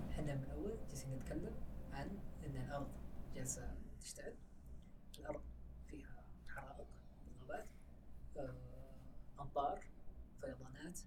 [0.09, 1.51] إحنا من أول جالسين نتكلم
[1.93, 2.09] عن
[2.45, 2.87] إن الأرض
[3.35, 4.33] جالسة تشتعل
[5.19, 5.41] الأرض
[5.87, 6.87] فيها حرائق
[7.25, 7.67] بالغابات
[8.37, 8.53] آه،
[9.51, 9.83] امطار
[10.41, 10.99] فيضانات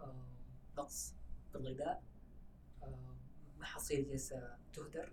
[0.00, 0.26] آه،
[0.78, 1.14] نقص
[1.52, 2.02] بالغذاء
[2.82, 3.16] آه،
[3.58, 5.12] محاصيل جالسة تهدر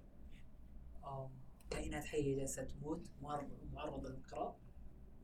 [1.03, 1.31] آه،
[1.69, 4.57] كائنات حية جالسة تموت معرض- معرضة للانقراض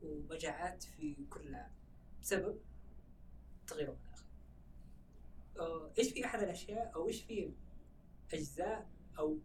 [0.02, 1.74] ومجاعات في كل العالم
[2.22, 2.60] بسبب
[3.66, 4.24] تغير المناخ
[5.98, 7.52] إيش في أحد الأشياء أو إيش في
[8.32, 9.38] أجزاء أو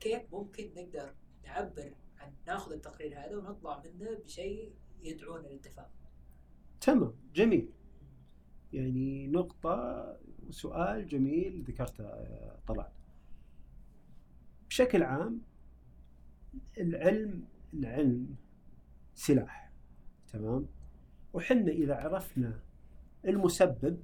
[0.00, 5.90] كيف ممكن نقدر نعبر عن ناخذ التقرير هذا ونطلع منه بشيء يدعونا للتفاؤل
[6.80, 7.68] تمام جميل.
[8.72, 10.06] يعني نقطة
[10.48, 12.90] وسؤال جميل ذكرته آه، طلال.
[14.68, 15.40] بشكل عام
[16.78, 18.36] العلم العلم
[19.14, 19.72] سلاح
[20.32, 20.66] تمام؟
[21.32, 22.60] وحنا إذا عرفنا
[23.24, 24.02] المسبب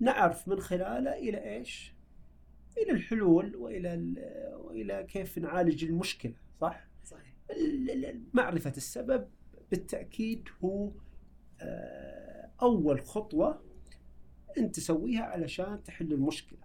[0.00, 1.94] نعرف من خلاله إلى إيش؟
[2.78, 4.14] إلى الحلول وإلى
[4.54, 7.34] وإلى كيف نعالج المشكلة صح؟ صحيح.
[8.34, 9.28] معرفة السبب
[9.70, 10.92] بالتأكيد هو
[11.60, 13.62] آه، أول خطوة
[14.58, 16.58] أنت تسويها علشان تحل المشكلة.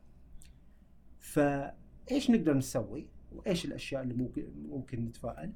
[1.20, 5.54] فإيش نقدر نسوي؟ وإيش الأشياء اللي ممكن ممكن نتفائل؟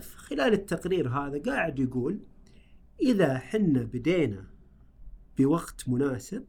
[0.00, 2.20] في خلال التقرير هذا قاعد يقول
[3.02, 4.46] إذا حنا بدينا
[5.38, 6.46] بوقت مناسب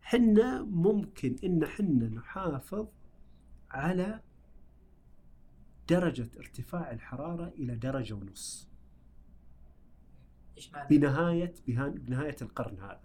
[0.00, 2.88] حنا ممكن إن حنا نحافظ
[3.70, 4.20] على
[5.88, 8.65] درجة ارتفاع الحرارة إلى درجة ونص.
[10.56, 13.00] إيش معنى؟ بنهاية بها- بنهاية القرن هذا.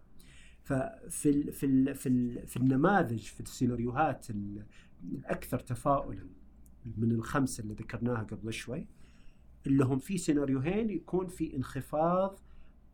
[0.63, 4.65] ففي ال في ال في, ال في النماذج في السيناريوهات ال-
[5.03, 6.27] الأكثر تفاؤلا
[6.97, 8.87] من الخمسة اللي ذكرناها قبل شوي
[9.67, 12.39] اللي هم في سيناريوهين يكون في انخفاض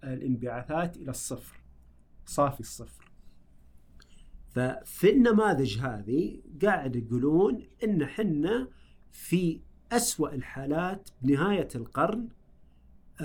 [0.03, 1.57] الانبعاثات إلى الصفر
[2.25, 3.11] صافي الصفر.
[4.49, 8.67] ففي النماذج هذه قاعد يقولون إن حنا
[9.11, 9.59] في
[9.91, 12.27] أسوأ الحالات بنهاية القرن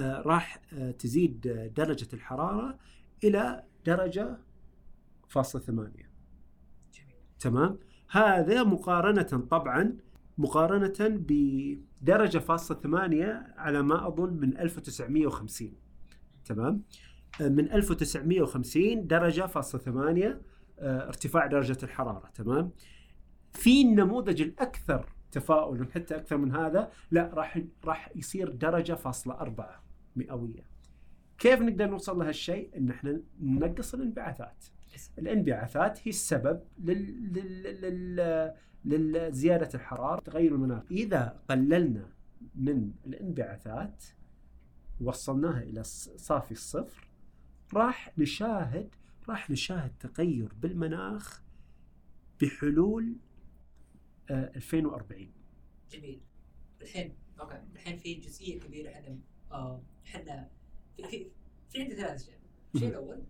[0.01, 2.79] راح آه، تزيد آه، درجة الحرارة
[3.25, 4.39] إلى درجة
[5.29, 6.11] فاصلة ثمانية.
[6.95, 7.17] جميل.
[7.41, 7.79] تمام؟
[8.11, 9.97] هذا مقارنة طبعا
[10.39, 15.73] مقارنة بدرجة فاصلة ثمانية على ما أظن من 1950
[16.45, 16.83] تمام؟
[17.41, 20.43] آه، من 1950 درجة فاصلة ثمانية
[20.79, 22.31] آه، ارتفاع درجة الحرارة.
[22.35, 22.71] تمام؟
[23.53, 29.82] في النموذج الأكثر تفاؤلا حتى أكثر من هذا لا راح راح يصير درجة فاصلة أربعة.
[30.16, 30.66] مئوية
[31.38, 34.64] كيف نقدر نوصل لهالشيء؟ إن إحنا ننقص الانبعاثات.
[35.18, 37.33] الانبعاثات هي السبب لل...
[37.33, 38.53] لل...
[38.85, 39.12] لل...
[39.12, 40.83] لزيادة الحرارة تغير المناخ.
[40.90, 42.09] إذا قللنا
[42.55, 44.05] من الانبعاثات
[45.01, 45.83] وصلناها إلى
[46.16, 47.09] صافي الصفر
[47.75, 48.94] راح نشاهد
[49.29, 51.42] راح نشاهد تغير بالمناخ
[52.40, 53.16] بحلول
[54.31, 55.33] آه 2040
[55.90, 56.20] جميل
[56.83, 59.18] الحين أوكي الحين في جزئية كبيرة إحنا آه،
[60.07, 60.49] إحنا
[60.97, 61.27] في في
[61.71, 62.38] في عندي ثلاث أشياء
[62.75, 63.23] الشيء الأول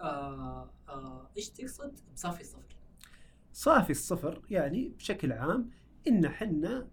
[0.00, 2.76] آه آه إيش تقصد بصافي الصفر؟
[3.52, 5.70] صافي الصفر يعني بشكل عام
[6.08, 6.88] إن حنا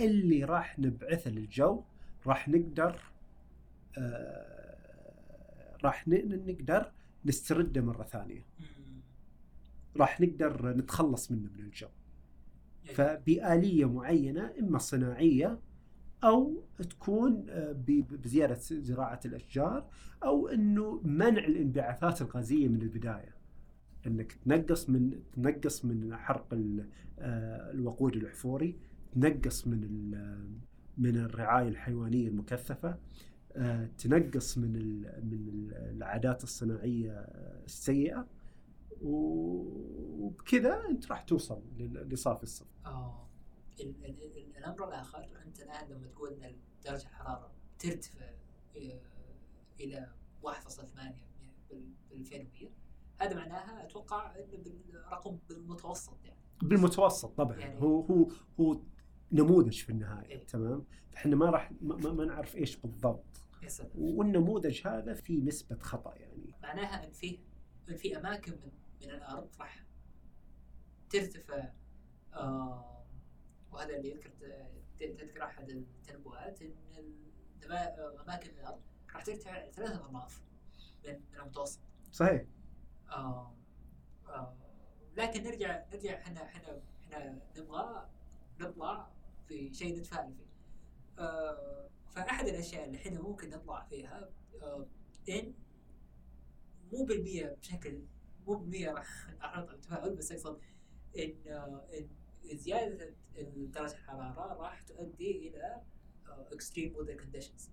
[0.00, 1.82] اللي راح نبعثه للجو
[2.26, 3.02] راح نقدر
[3.98, 6.92] آه راح نقدر
[7.24, 8.46] نسترده مرة ثانية.
[9.96, 11.88] راح نقدر نتخلص منه من الجو.
[12.84, 15.58] فبآلية معينة إما صناعية
[16.24, 19.86] أو تكون آه، ب- بزيادة زراعة الأشجار
[20.24, 23.34] أو أنه منع الانبعاثات الغازية من البداية.
[24.06, 26.54] أنك تنقص من تنقص من حرق
[27.18, 28.78] آه، الوقود الأحفوري
[29.12, 30.10] تنقص من
[30.98, 32.98] من الرعاية الحيوانية المكثفة
[33.56, 37.10] آه، تنقص من من ال- العادات الصناعية
[37.66, 38.26] السيئة
[39.02, 43.27] وبكذا أنت راح توصل لصافي الصفر ال- ال- ال-
[43.80, 48.30] الأمر الآخر أنت الآن لما تقول إن درجة الحرارة ترتفع
[48.76, 49.00] آه،
[49.80, 50.12] إلى
[50.42, 51.26] 1.8
[51.70, 52.70] بال 2100
[53.20, 56.40] هذا معناها أتوقع انه بالرقم بالمتوسط يعني.
[56.62, 57.56] بالمتوسط طبعا.
[57.56, 58.80] يعني- هو هو هو
[59.32, 60.46] نموذج في النهاية إيه.
[60.46, 63.24] تمام؟ فاحنا ما راح ما, ما- نعرف إيش بالضبط.
[63.94, 66.54] والنموذج هذا فيه نسبة خطأ يعني.
[66.62, 67.38] معناها إن في
[67.88, 69.84] إن في أماكن من من الأرض راح
[71.10, 71.72] ترتفع
[72.34, 72.97] آه
[73.72, 74.30] وهذا اللي يذكر
[74.98, 76.74] تذكر أحد التنبؤات إن
[78.20, 78.80] أماكن الأرض
[79.14, 80.42] راح ترتفع ثلاثة أضعاف
[81.04, 81.80] من المتوسط
[82.12, 82.42] صحيح
[83.10, 83.54] آه
[84.28, 84.54] آه
[85.16, 86.80] لكن نرجع نرجع إحنا إحنا
[87.12, 88.08] إحنا نبغى
[88.60, 89.10] نطلع
[89.48, 90.46] في شيء نتفائل فيه.
[91.22, 94.30] آه فأحد الأشياء اللي إحنا ممكن نطلع فيها
[94.62, 94.86] آه
[95.28, 95.54] إن
[96.92, 98.02] مو بالمية بشكل
[98.46, 99.28] مو بالمية راح
[99.58, 100.60] التفاؤل بس أقصد
[101.18, 102.08] إن آه إن
[102.44, 103.14] زيادة
[103.52, 105.82] درجة الحرارة راح تؤدي إلى
[106.52, 107.70] extreme weather conditions.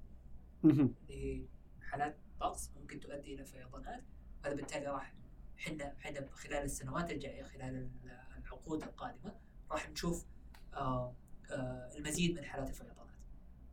[0.64, 1.48] اللي
[1.82, 4.04] حالات طقس ممكن تؤدي إلى فيضانات
[4.44, 5.14] وهذا بالتالي راح
[5.60, 9.36] إحنا إحنا خلال السنوات الجاية خلال ال- العقود القادمة
[9.72, 10.26] راح نشوف
[10.74, 11.16] آه
[11.52, 12.96] آه المزيد من حالات الفيضانات.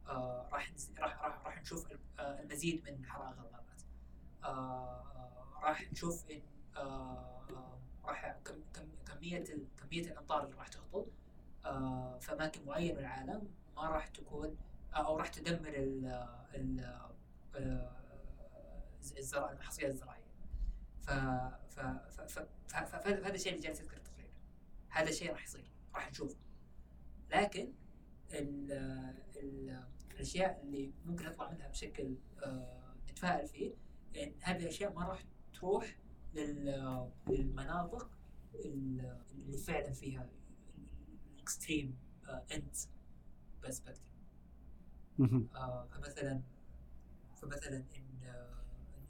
[0.06, 3.82] آه راح راح راح راح نشوف ال- المزيد من حرائق الغابات.
[5.62, 6.42] راح نشوف إن
[8.04, 9.44] راح كم كم كمية
[9.80, 11.06] كمية الامطار اللي راح تهطل
[11.64, 14.56] آه في أماكن معينة من العالم ما راح تكون
[14.94, 16.06] أو راح تدمر ال
[17.56, 18.02] آه،
[19.18, 20.22] الزراعه المحاصيل الزراعية.
[21.02, 21.10] ف
[21.70, 21.80] ف
[22.20, 22.38] ف
[22.68, 24.30] فهذا الشيء اللي جالس يذكر التقرير.
[24.88, 26.36] هذا الشيء راح يصير راح نشوفه.
[27.30, 27.72] لكن
[28.32, 28.72] ال
[29.36, 33.74] ال الأشياء اللي ممكن نطلع منها بشكل آه، نتفائل فيه
[34.40, 35.96] هذه الأشياء ما راح تروح
[37.28, 38.10] للمناطق
[38.54, 40.28] ال- اللي فعلا فيها
[41.36, 41.96] ال extreme
[42.54, 42.76] end
[43.62, 44.02] perspective.
[45.54, 46.40] آه، فمثلا
[47.42, 48.62] فمثلا إن آه،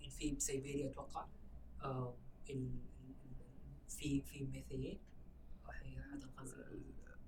[0.05, 1.27] إن في بسيبيريا أتوقع
[1.83, 2.15] آه،
[3.89, 4.21] في في
[5.71, 6.55] احد الغاز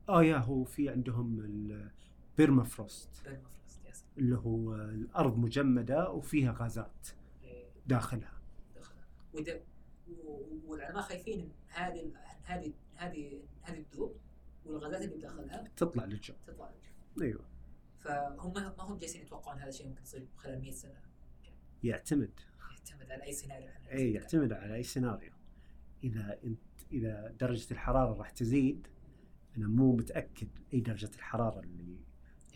[0.09, 6.53] آه يا هو في عندهم ال permafrost ال permafrost yes اللي هو الأرض مجمدة وفيها
[6.53, 7.09] غازات
[7.45, 8.33] إيه، داخلها.
[10.67, 14.17] والعلماء خايفين ان هذه ال- هذه هذه هذه تذوب
[14.65, 16.35] والغازات اللي بداخلها تطلع للجو.
[16.47, 17.25] تطلع للجو.
[17.25, 17.45] أيوه.
[18.01, 21.01] فهم ما هم جالسين يتوقعون هذا الشيء ممكن يصير خلال 100 سنة.
[21.83, 22.31] يعتمد.
[22.71, 23.69] يعتمد على أي سيناريو.
[23.93, 25.33] أي يعتمد على أي سيناريو.
[26.05, 26.59] إذا انت
[26.93, 28.87] إذا درجة الحرارة راح تزيد
[29.57, 31.97] أنا مو متأكد أي درجة الحرارة اللي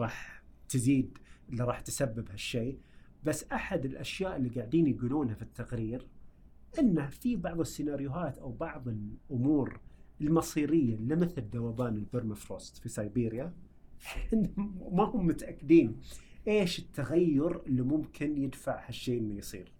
[0.00, 1.18] راح تزيد
[1.48, 2.78] اللي راح تسبب هالشيء.
[3.24, 6.08] بس أحد الأشياء اللي قاعدين يقولونها في التقرير
[6.78, 9.80] انه في بعض السيناريوهات أو بعض الأمور
[10.20, 13.52] المصيرية اللي مثل ذوبان ال permafrost في سيبيريا
[14.92, 16.00] ما هم متأكدين
[16.48, 19.72] إيش التغير اللي ممكن يدفع هالشيء إنه يصير.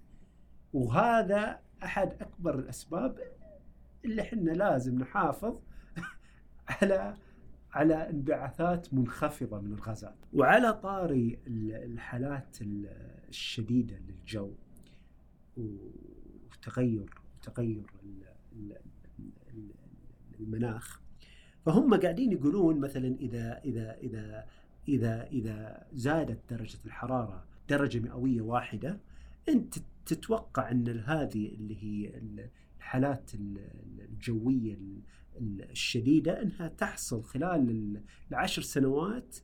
[0.73, 3.19] وهذا أحد أكبر الأسباب
[4.05, 5.59] اللي إحنا لازم نحافظ
[6.83, 7.17] على
[7.73, 10.17] على انبعاثات منخفضة من الغازات.
[10.35, 12.87] وعلى طاري ال- الحالات ال-
[13.29, 14.53] الشديدة للجو.
[16.63, 17.07] تغير
[18.53, 18.77] ال-
[20.41, 21.01] المناخ.
[21.67, 24.45] فهم قاعدين يقولون مثلا إذا إذا إذا
[24.89, 29.01] إذا إذا زادت درجة الحرارة درجة مئوية واحدة
[29.49, 29.75] أنت
[30.07, 32.21] تتوقع أن هذه اللي هي
[32.79, 34.77] الحالات الجوية
[35.41, 38.01] الشديدة أنها تحصل خلال
[38.31, 39.37] العشر سنوات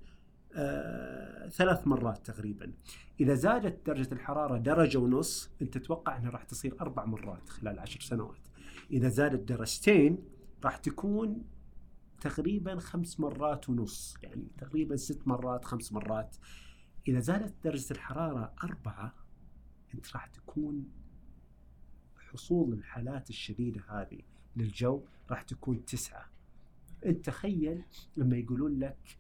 [1.49, 2.73] ثلاث مرات تقريبا.
[3.21, 8.01] إذا زادت درجة الحرارة درجة ونص أنت تتوقع أنها راح تصير أربع مرات خلال عشر
[8.01, 8.49] سنوات.
[8.91, 10.19] إذا زادت درجتين
[10.65, 11.45] راح تكون
[12.21, 16.37] تقريبا خمس مرات ونص يعني تقريبا ست مرات خمس مرات.
[17.09, 19.15] إذا زادت درجة الحرارة أربعة
[19.95, 20.91] أنت راح تكون
[22.19, 24.21] حصول الحالات الشديدة هذه
[24.57, 26.31] للجو راح تكون تسعة.
[27.07, 27.83] أنت تخيل
[28.17, 29.19] لما يقولون لك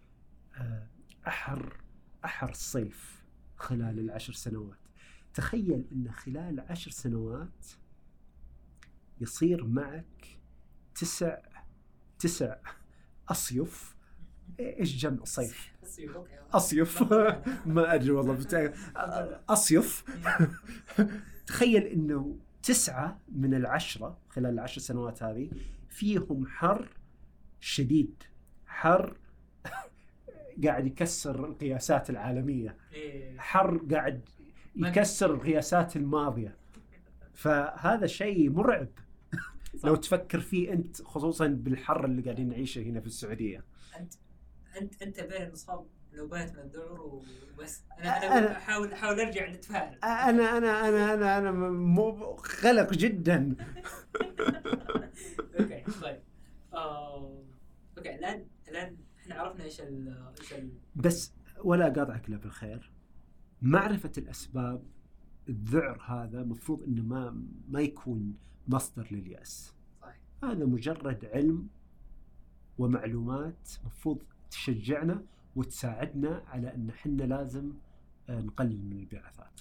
[0.56, 0.88] آه،
[1.26, 1.80] أحر
[2.24, 3.24] أحر الصيف
[3.56, 4.78] خلال العشر سنوات.
[5.34, 7.66] تخيل أن خلال عشر سنوات
[9.20, 10.38] يصير معك
[10.94, 11.38] تسع
[12.18, 12.56] تسع
[13.28, 13.94] أصيف.
[14.60, 15.72] إيش جمع صيف؟
[16.52, 17.02] أصيف.
[17.66, 18.72] ما أدري والله
[19.48, 20.04] أصيف.
[21.46, 25.50] تخيل إنه تسعة من العشرة خلال العشر سنوات هذه
[25.88, 26.88] فيهم حر
[27.60, 28.22] شديد.
[28.66, 29.16] حر
[30.64, 32.76] قاعد يكسر القياسات العالمية.
[32.92, 33.38] إيه.
[33.38, 34.28] حر قاعد
[34.76, 36.56] يكسر القياسات الماضية.
[37.34, 38.88] فهذا شيء مرعب.
[39.84, 43.64] لو تفكر فيه أنت خصوصا بالحر اللي قاعدين نعيشه هنا في السعودية.
[44.00, 44.12] أنت
[44.80, 47.82] أنت أنت بين مصاب نوبات من الذعر وبس.
[47.98, 49.98] أنا أنا أحاول أحاول أرجع نتفائل.
[50.04, 52.10] أنا أنا أنا أنا أنا مو
[52.64, 53.54] قلق جدا.
[55.60, 56.20] أوكي طيب.
[56.74, 57.42] آه،
[57.98, 60.54] أوكي الآن الآن إحنا عرفنا إيش ال إيش
[60.96, 61.32] بس
[61.64, 62.90] ولا قاطعك إلا بالخير.
[63.62, 64.82] معرفة الأسباب
[65.48, 69.74] الذعر هذا مفروض إنه ما ما يكون مصدر لليأس.
[70.00, 70.18] صحيح.
[70.44, 71.68] هذا مجرد علم
[72.78, 75.24] ومعلومات مفروض تشجعنا
[75.56, 77.72] وتساعدنا على إن إحنا لازم
[78.28, 79.60] آه، نقلل من الانبعاثات.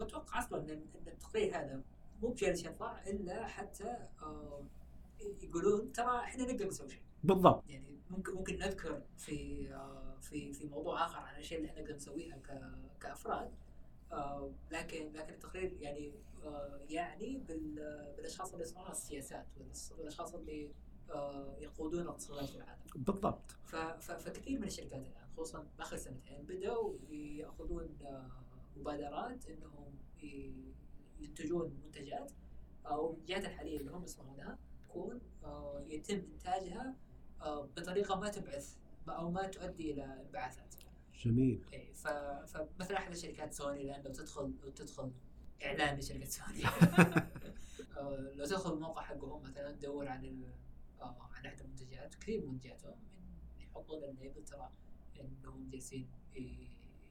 [0.00, 1.82] بتوقع أصلا إن إن التقرير هذا
[2.22, 4.62] مو بجالس يطلع إلا حتى آه،
[5.42, 7.02] يقولون ترى إحنا نقدر نسوي شيء.
[7.24, 7.64] بالضبط.
[7.68, 11.94] يعني ممكن ممكن نذكر في آه، في في موضوع آخر عن الاشياء اللي إحنا نقدر
[11.94, 12.36] نسويها
[13.00, 13.50] كأفراد
[14.12, 16.12] آه، لكن لكن التقرير يعني
[16.88, 17.36] يعني
[18.16, 19.46] بالأشخاص اللي يصنعون السياسات
[19.98, 20.70] والأشخاص اللي
[21.10, 22.80] آه، يقودون الاقتصادات في العالم.
[22.96, 23.50] بالضبط.
[24.00, 28.30] فكثير من الشركات الآن خصوصا آخر سنتين بدأوا يأخذون آه،
[28.76, 29.98] مبادرات إنهم
[31.20, 32.32] ينتجون منتجات
[32.86, 34.58] أو المنتجات الحالية اللي هم يصنعونها
[34.94, 36.94] تكون آه، يتم إنتاجها
[37.76, 38.76] بطريقة ما تبعث
[39.08, 40.74] أو ما تؤدي إلى انبعاثات.
[41.24, 41.64] جميل.
[41.72, 41.92] إيه
[42.46, 45.12] فمثلا أحد الشركات سوني الان لو تدخل لو تدخل
[45.64, 46.62] اعلان لشركة سوني
[48.36, 50.44] لو تدخل الموقع حقهم مثلا تدور عن
[51.00, 52.96] عن احدى المنتجات كثير من منتجاتهم
[53.60, 54.70] يحطون ال label ترى
[55.20, 56.08] إنهم جالسين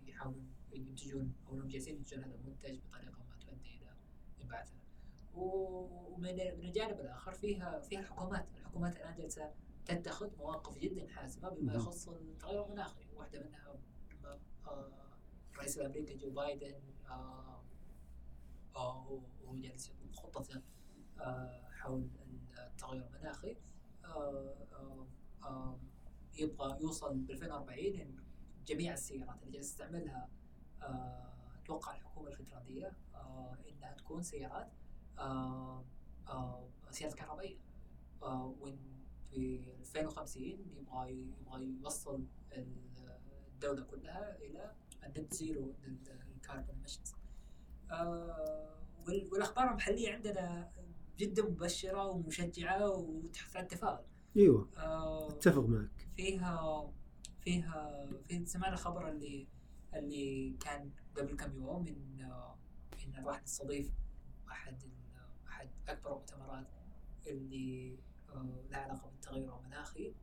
[0.05, 3.95] يحاولون ينتجون أو إنهم جالسين ينتجون هذا المنتج بطريقة ما تؤدي إلى
[4.41, 4.82] انبعاثات.
[5.35, 9.51] ومن من الجانب الآخر فيها فيها الحكومات، الحكومات الآن جالسة
[9.85, 13.75] تتخذ مواقف جدا حاسمة بما يخص التغير المناخي، واحدة منها
[15.53, 16.73] الرئيس الأمريكي جو بايدن
[17.09, 17.63] آه،
[18.75, 20.61] آه، وهو جالس خطته
[21.19, 22.09] آه، حول
[22.57, 23.57] التغير المناخي.
[26.39, 28.23] يبغى يوصل ب 2040 إن
[28.65, 30.29] جميع السيارات اللي جالس تستعملها
[31.63, 32.93] أتوقع الحكومة الفدراليه
[33.69, 34.71] إنها تكون سيارات
[36.91, 37.57] سيارات كهربائية.
[38.21, 38.77] وإن
[39.31, 47.13] في 2050 يبغى يبغى يوصل الدولة كلها إلى ال net zero لل carbon emissions
[49.07, 50.71] والأخبار المحلية عندنا
[51.17, 54.05] جدا مبشرة ومشجعة وتحث على التفاؤل
[54.37, 54.69] أيوه.
[54.77, 56.07] آه أتفق معك.
[56.15, 56.91] فيها
[57.41, 59.47] فيها في سمعنا الخبر اللي
[59.93, 62.31] اللي كان قبل كم يوم إن
[63.05, 63.91] إن راح نستضيف
[64.51, 64.83] أحد
[65.87, 66.67] أكبر المؤتمرات
[67.27, 67.97] اللي
[68.29, 70.13] آه لها علاقة بالتغير المناخي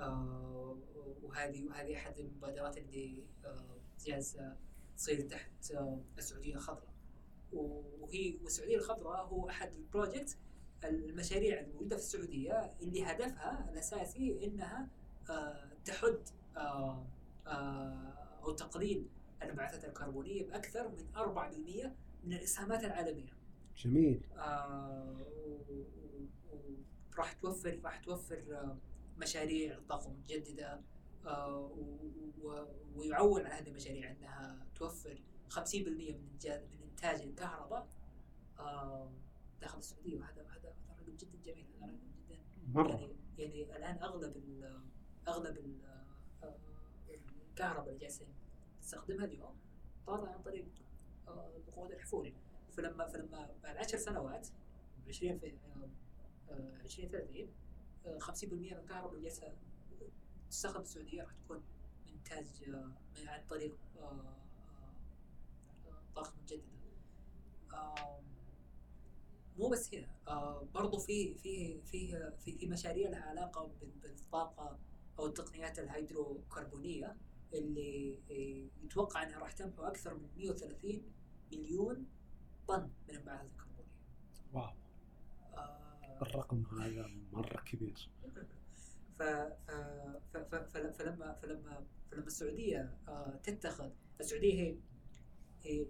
[0.00, 0.78] آه
[1.22, 3.76] وهذه وهذه أحد المبادرات اللي آه
[4.06, 4.56] جالسه
[4.96, 5.50] تصير تحت
[6.18, 6.94] السعودية الخضراء
[7.52, 10.38] وهي والسعودية الخضراء هو أحد البروجكت
[10.84, 14.88] المشاريع الموجودة في السعودية اللي هدفها الأساسي إنها
[15.84, 16.18] تحد
[16.56, 19.06] أو تقليل
[19.42, 21.90] الانبعاثات الكربونية بأكثر من 4%
[22.24, 23.35] من الإسهامات العالمية.
[23.76, 24.20] جميل.
[27.18, 28.74] راح توفر راح توفر
[29.18, 30.80] مشاريع الطاقه المتجدده
[31.26, 31.70] آه،
[32.96, 37.88] ويعول على هذه المشاريع إنها توفر 50% من من إنتاج الكهرباء.
[38.58, 39.12] آه،
[39.60, 40.16] داخل السعودية.
[40.16, 41.66] وهذا هذا هذا رقم جدا جميل.
[41.82, 41.98] هذا رقم
[42.28, 42.38] جدا
[42.74, 42.90] مرة.
[42.90, 44.80] يعني يعني الآن أغلب ال
[45.28, 45.84] أغلب ال
[46.42, 46.54] آه،
[47.50, 48.28] الكهرباء اللي جالسين
[48.80, 49.56] نستخدمها اليوم
[50.06, 50.66] طالعة عن طريق
[51.28, 52.34] آه، الوقود الاحفوري
[52.76, 54.48] فلما فلما بعد 10 سنوات
[55.08, 55.88] 20 في آه،
[56.50, 57.48] آه، 2030
[58.06, 59.30] آه، 50% من الكهرباء اللي
[60.50, 61.56] تستخدم في السعودية راح تكون
[62.06, 62.92] من إنتاج آه،
[63.26, 64.34] عن طريق آه،
[65.86, 66.66] آه، طاقة متجددة.
[69.58, 70.08] مو بس هنا
[70.74, 74.78] برضو في في في في في مشاريع لها علاقة بال- بالطاقة
[75.18, 77.16] أو التقنيات الهيدروكربونية
[77.54, 78.18] اللي
[78.84, 81.02] يتوقع إنها راح تمحو أكثر من 130
[81.52, 82.06] مليون
[82.68, 83.90] طن من الانبعاثات الكربونيه.
[84.52, 84.72] واو.
[85.56, 88.10] آه، الرقم هذا مرة كبير.
[89.18, 89.22] ف ف
[90.32, 93.90] ف ف فل- فلما فلما فلما السعودية آه، تتخذ
[94.20, 94.78] السعودية هي
[95.62, 95.86] هي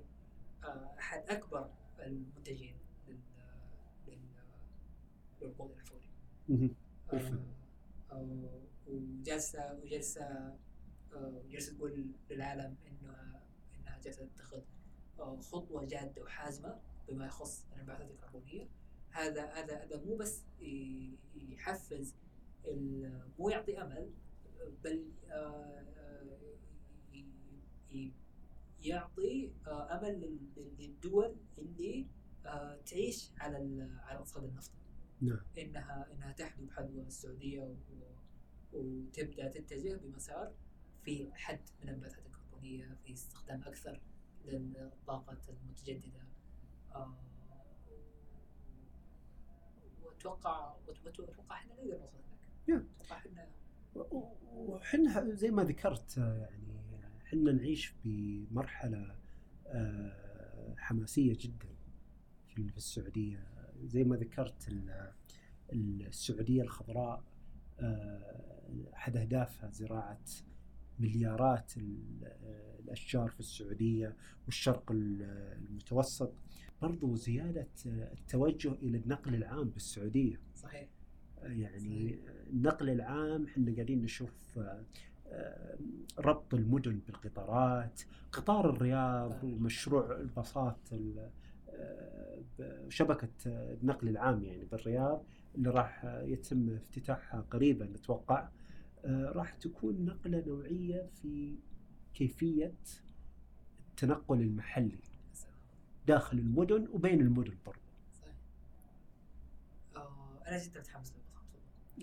[0.64, 2.76] آه، أحد أكبر المنتجين
[3.08, 3.20] لل
[4.06, 4.20] لل
[5.40, 6.10] للوقود الاحفوري.
[8.12, 10.56] آه، وجالسه وجالسه
[11.14, 13.42] وجالسه تقول للعالم انها
[13.78, 14.60] إنها جالسة تتخذ
[15.20, 18.68] خطوة جادة وحازمة بما يخص الانبعاثات الكربونية.
[19.10, 20.44] هذا هذا هذا مو بس
[21.34, 22.14] يحفز
[23.38, 24.10] مو يعطي أمل
[24.84, 26.26] بل آه، آه،
[28.82, 32.06] يعطي آه، أمل لل- لل- للدول اللي
[32.46, 34.70] آه، تعيش على على اقتصاد النفط.
[35.20, 35.40] نعم.
[35.58, 37.76] إنها إنها تحذو بحذو السعودية
[38.72, 40.54] وتبدأ تتجه بمسار
[41.02, 44.00] في حد من الانبعاثات الكربونية في استخدام أكثر
[44.46, 46.20] للطاقة المتجددة.
[46.94, 47.14] آه،
[50.04, 52.18] واتوقع وأت- أتوقع إحنا نقدر نوصل.
[52.68, 53.48] هناك أتوقع
[53.96, 54.08] إحنا
[54.52, 56.86] وحنا زي ما ذكرت يعني
[57.24, 59.16] حنا نعيش بمرحلة
[59.66, 61.68] آه، حماسية جدا
[62.46, 63.46] في السعودية.
[63.84, 65.12] زي ما ذكرت ال-
[66.06, 67.24] السعودية الخضراء
[67.80, 70.20] آه، أحد أهدافها زراعة
[71.00, 74.16] مليارات آه، الأشجار في السعودية
[74.46, 75.22] والشرق ال-
[75.70, 76.32] المتوسط
[76.82, 80.88] برضو زيادة التوجه إلى النقل العام بالسعودية صحيح.
[81.42, 82.18] يعني
[82.50, 84.58] النقل العام إحنا قاعدين نشوف
[85.28, 85.78] آه،
[86.18, 91.30] ربط المدن بالقطارات قطار الرياض ومشروع الباصات ال-
[91.70, 92.42] آه،
[92.88, 95.24] شبكة النقل العام يعني بالرياض
[95.54, 98.48] اللي راح يتم افتتاحها قريبا نتوقع.
[99.04, 101.54] راح تكون نقلة نوعية في
[102.14, 102.74] كيفية
[103.90, 104.98] التنقل المحلي
[106.06, 107.56] داخل المدن وبين المدن
[108.12, 108.34] صحيح
[109.96, 111.14] آه، أنا جدا متحمس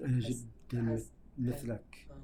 [0.02, 0.26] أنا أحس-
[0.72, 1.00] جدا
[1.38, 2.16] مثلك آه.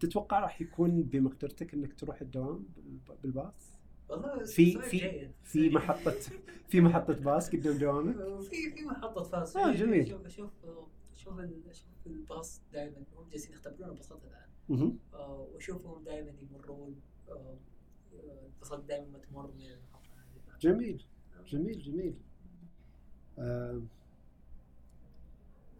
[0.00, 3.72] تتوقع راح يكون بمقدرتك إنك تروح الدوام بالب- بالباص؟
[4.08, 5.32] والله في في جيد.
[5.44, 6.14] في محطة
[6.68, 8.14] في محطة باص قدام دوامك؟
[8.50, 10.08] في في محطة فاص آه، جميل.
[10.08, 10.50] شوف شوف
[11.14, 11.40] شوف
[12.10, 14.48] الباص دائما هم جالسين يختبرون الباصات الآن.
[15.14, 20.58] آه، وأشوفهم دائما يمرون آه، آه، الباصات دائما ما تمر من المحطة هذه.
[20.60, 21.04] جميل.
[21.46, 22.14] جميل جميل.
[23.38, 23.82] آه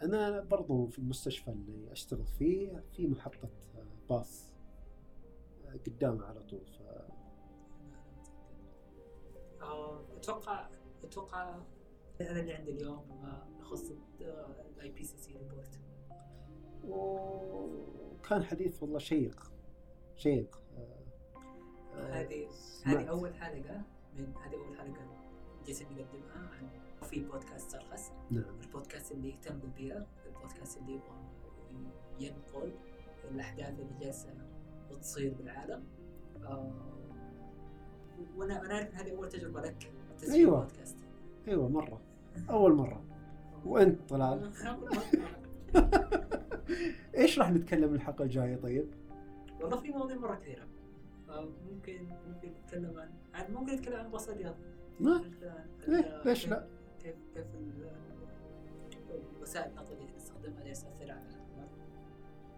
[0.03, 4.53] أنا برضو في المستشفى اللي أشتغل فيه في محطة آه، باص
[5.65, 6.81] آه، قدامي على طول ف...
[9.63, 10.69] آه، أتوقع
[11.05, 11.61] أتوقع
[12.21, 15.81] هذا اللي عندي اليوم ما يخص ال IPCC report
[16.89, 19.51] وكان حديث والله شيق
[20.17, 20.59] شيق.
[21.95, 22.49] آه، هذه.
[22.85, 23.83] هذه أول حلقة
[24.17, 25.07] من هذه أول حلقة
[25.67, 26.69] جالسين نقدمها عن
[27.11, 28.45] في بودكاست سرخس نعم.
[28.63, 31.29] البودكاست اللي يهتم بالبيئة البودكاست اللي يبغى
[32.21, 32.73] ينقل
[33.31, 34.35] الأحداث اللي جالسة
[35.01, 35.85] تصير بالعالم.
[36.45, 36.73] آه
[38.37, 40.61] وأنا أنا أعرف إن هذه أول تجربة لك تسجيل أيوة.
[40.61, 40.97] بودكاست
[41.49, 42.01] أيوة مرة.
[42.51, 43.05] أول مرة.
[43.65, 44.53] وأنت طلال.
[47.19, 48.87] إيش راح نتكلم الحلقة الجاية طيب؟
[49.61, 50.67] والله في مواضيع مرة كثيرة
[51.29, 54.57] آه ممكن ممكن نتكلم عن, عن ممكن نتكلم عن باص الرياض
[56.25, 56.67] ليش لا؟
[57.03, 57.89] كيف كيف ال-
[59.41, 61.23] وسائل النقل اللي نستخدمها جالسة تأثر على.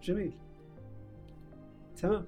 [0.03, 0.39] جميل
[1.97, 2.27] تمام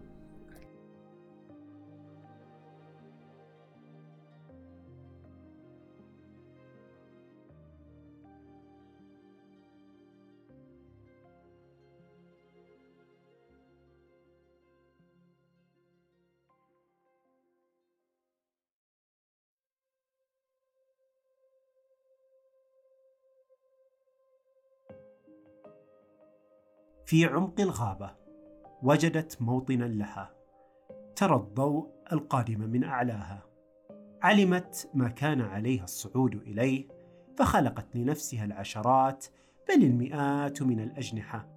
[27.12, 28.10] في عمق الغابة
[28.82, 30.34] وجدت موطنا لها
[31.16, 33.42] ترى الضوء القادم من أعلاها.
[34.22, 36.88] علمت ما كان عليها الصعود إليه
[37.36, 39.26] فخلقت لنفسها العشرات
[39.68, 41.48] بل المئات من الأجنحة.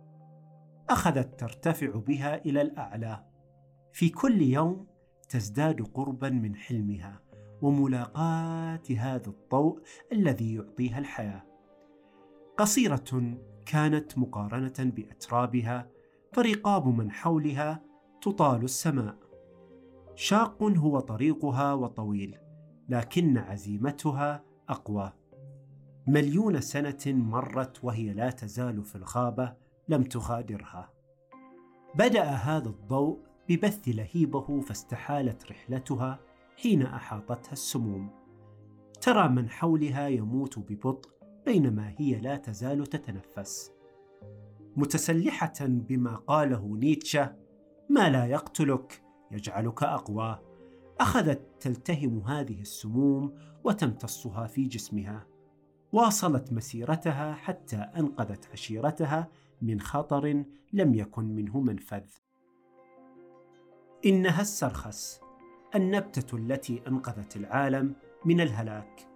[0.89, 3.25] أخذت ترتفع بها إلى الأعلى.
[3.93, 4.87] في كل يوم
[5.29, 7.21] تزداد قربا من حلمها
[7.61, 9.81] وملاقاه هذا الضوء
[10.11, 11.43] الذي يعطيها الحياة.
[12.57, 15.89] قصيرة كانت مقارنة بأترابها
[16.33, 17.81] فرقاب من حولها
[18.21, 19.15] تطال السماء.
[20.15, 22.37] شاق هو طريقها وطويل
[22.89, 25.13] لكن عزيمتها أقوى.
[26.07, 29.53] مليون سنة مرت وهي لا تزال في الغابه
[29.89, 30.89] لم تغادرها.
[31.95, 36.19] بدأ هذا الضوء ببث لهيبه فاستحالت رحلتها
[36.57, 38.09] حين أحاطتها السموم.
[39.01, 41.14] ترى من حولها يموت ببطء
[41.45, 43.71] بينما هي لا تزال تتنفس.
[44.75, 47.35] متسلحة بما قاله نيتشه
[47.89, 50.39] ما لا يقتلك يجعلك أقوى.
[50.99, 55.27] أخذت تلتهم هذه السموم وتمتصها في جسمها.
[55.91, 59.27] واصلت مسيرتها حتى أنقذت عشيرتها
[59.61, 60.43] من خطر
[60.73, 62.03] لم يكن منه منفذ.
[64.05, 65.21] إنها السرخس
[65.75, 69.14] النبتة التي أنقذت العالم من الهلاك.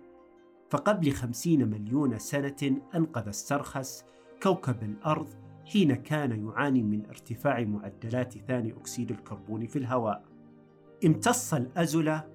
[0.69, 4.05] فقبل خمسين مليون سنة أنقذ السرخس
[4.43, 5.29] كوكب الأرض
[5.65, 10.23] حين كان يعاني من ارتفاع معدلات ثاني أكسيد الكربون في الهواء.
[11.05, 12.27] امتص الازله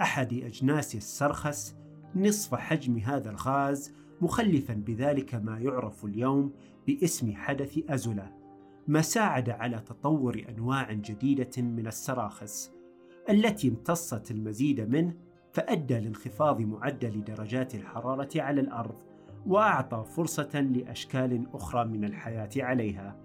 [0.00, 1.76] أحد أجناس السرخس
[2.16, 6.52] نصف حجم هذا الغاز مخلفا بذلك ما يعرف اليوم
[6.86, 8.30] باسم حدث ازله
[8.88, 12.72] ما ساعد على تطور أنواع جديدة من السراخس
[13.30, 15.14] التي امتصت المزيد منه
[15.52, 18.94] فأدى لانخفاض معدل درجات الحرارة على الأرض
[19.46, 23.16] وأعطى فرصة لأشكال أخرى من الحياة عليها.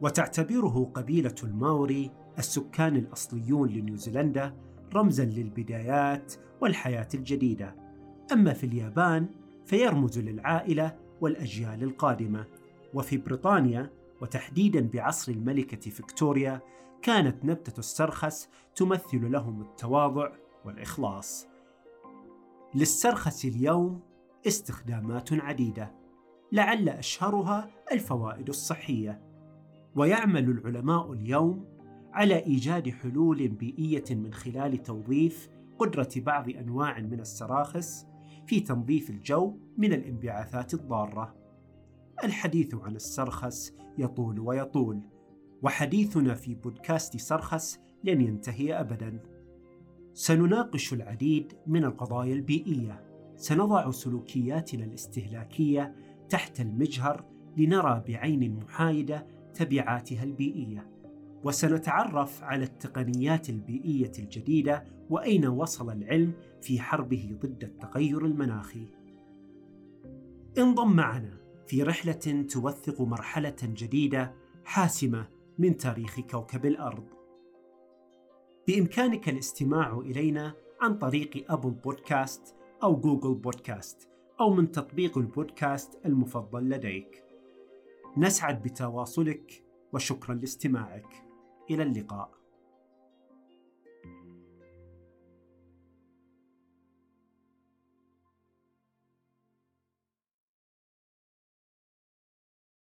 [0.00, 4.54] وتعتبره قبيلة الماوري السكان الأصليون لنيوزيلندا
[4.94, 7.76] رمزا للبدايات والحياة الجديدة.
[8.32, 9.28] أما في اليابان
[9.64, 12.44] فيرمز للعائلة والأجيال القادمة.
[12.94, 16.60] وفي بريطانيا وتحديدا بعصر الملكة فيكتوريا
[17.02, 20.30] كانت نبتة السرخس تمثل لهم التواضع
[20.66, 21.46] والإخلاص.
[22.74, 24.00] للسرخس اليوم
[24.46, 25.94] استخدامات عديدة
[26.52, 29.22] لعل أشهرها الفوائد الصحية.
[29.96, 31.64] ويعمل العلماء اليوم
[32.12, 35.48] على إيجاد حلول بيئية من خلال توظيف
[35.78, 38.06] قدرة بعض أنواع من السراخس
[38.46, 41.34] في تنظيف الجو من الانبعاثات الضارة.
[42.24, 45.00] الحديث عن السرخس يطول ويطول
[45.62, 49.35] وحديثنا في بودكاست سرخس لن ينتهي ابدا.
[50.16, 53.04] سنناقش العديد من القضايا البيئية.
[53.36, 55.94] سنضع سلوكياتنا الاستهلاكية
[56.28, 57.24] تحت المجهر
[57.56, 60.90] لنرى بعين محايدة تبعاتها البيئية.
[61.44, 68.86] وسنتعرف على التقنيات البيئية الجديدة وأين وصل العلم في حربه ضد التغير المناخي.
[70.58, 77.15] انضم معنا في رحلة توثق مرحلة جديدة حاسمة من تاريخ كوكب الأرض.
[78.66, 84.08] بإمكانك الاستماع إلينا عن طريق أبل بودكاست أو جوجل بودكاست
[84.40, 87.24] أو من تطبيق البودكاست المفضل لديك.
[88.16, 91.24] نسعد بتواصلك وشكرا لاستماعك.
[91.70, 92.35] إلى اللقاء.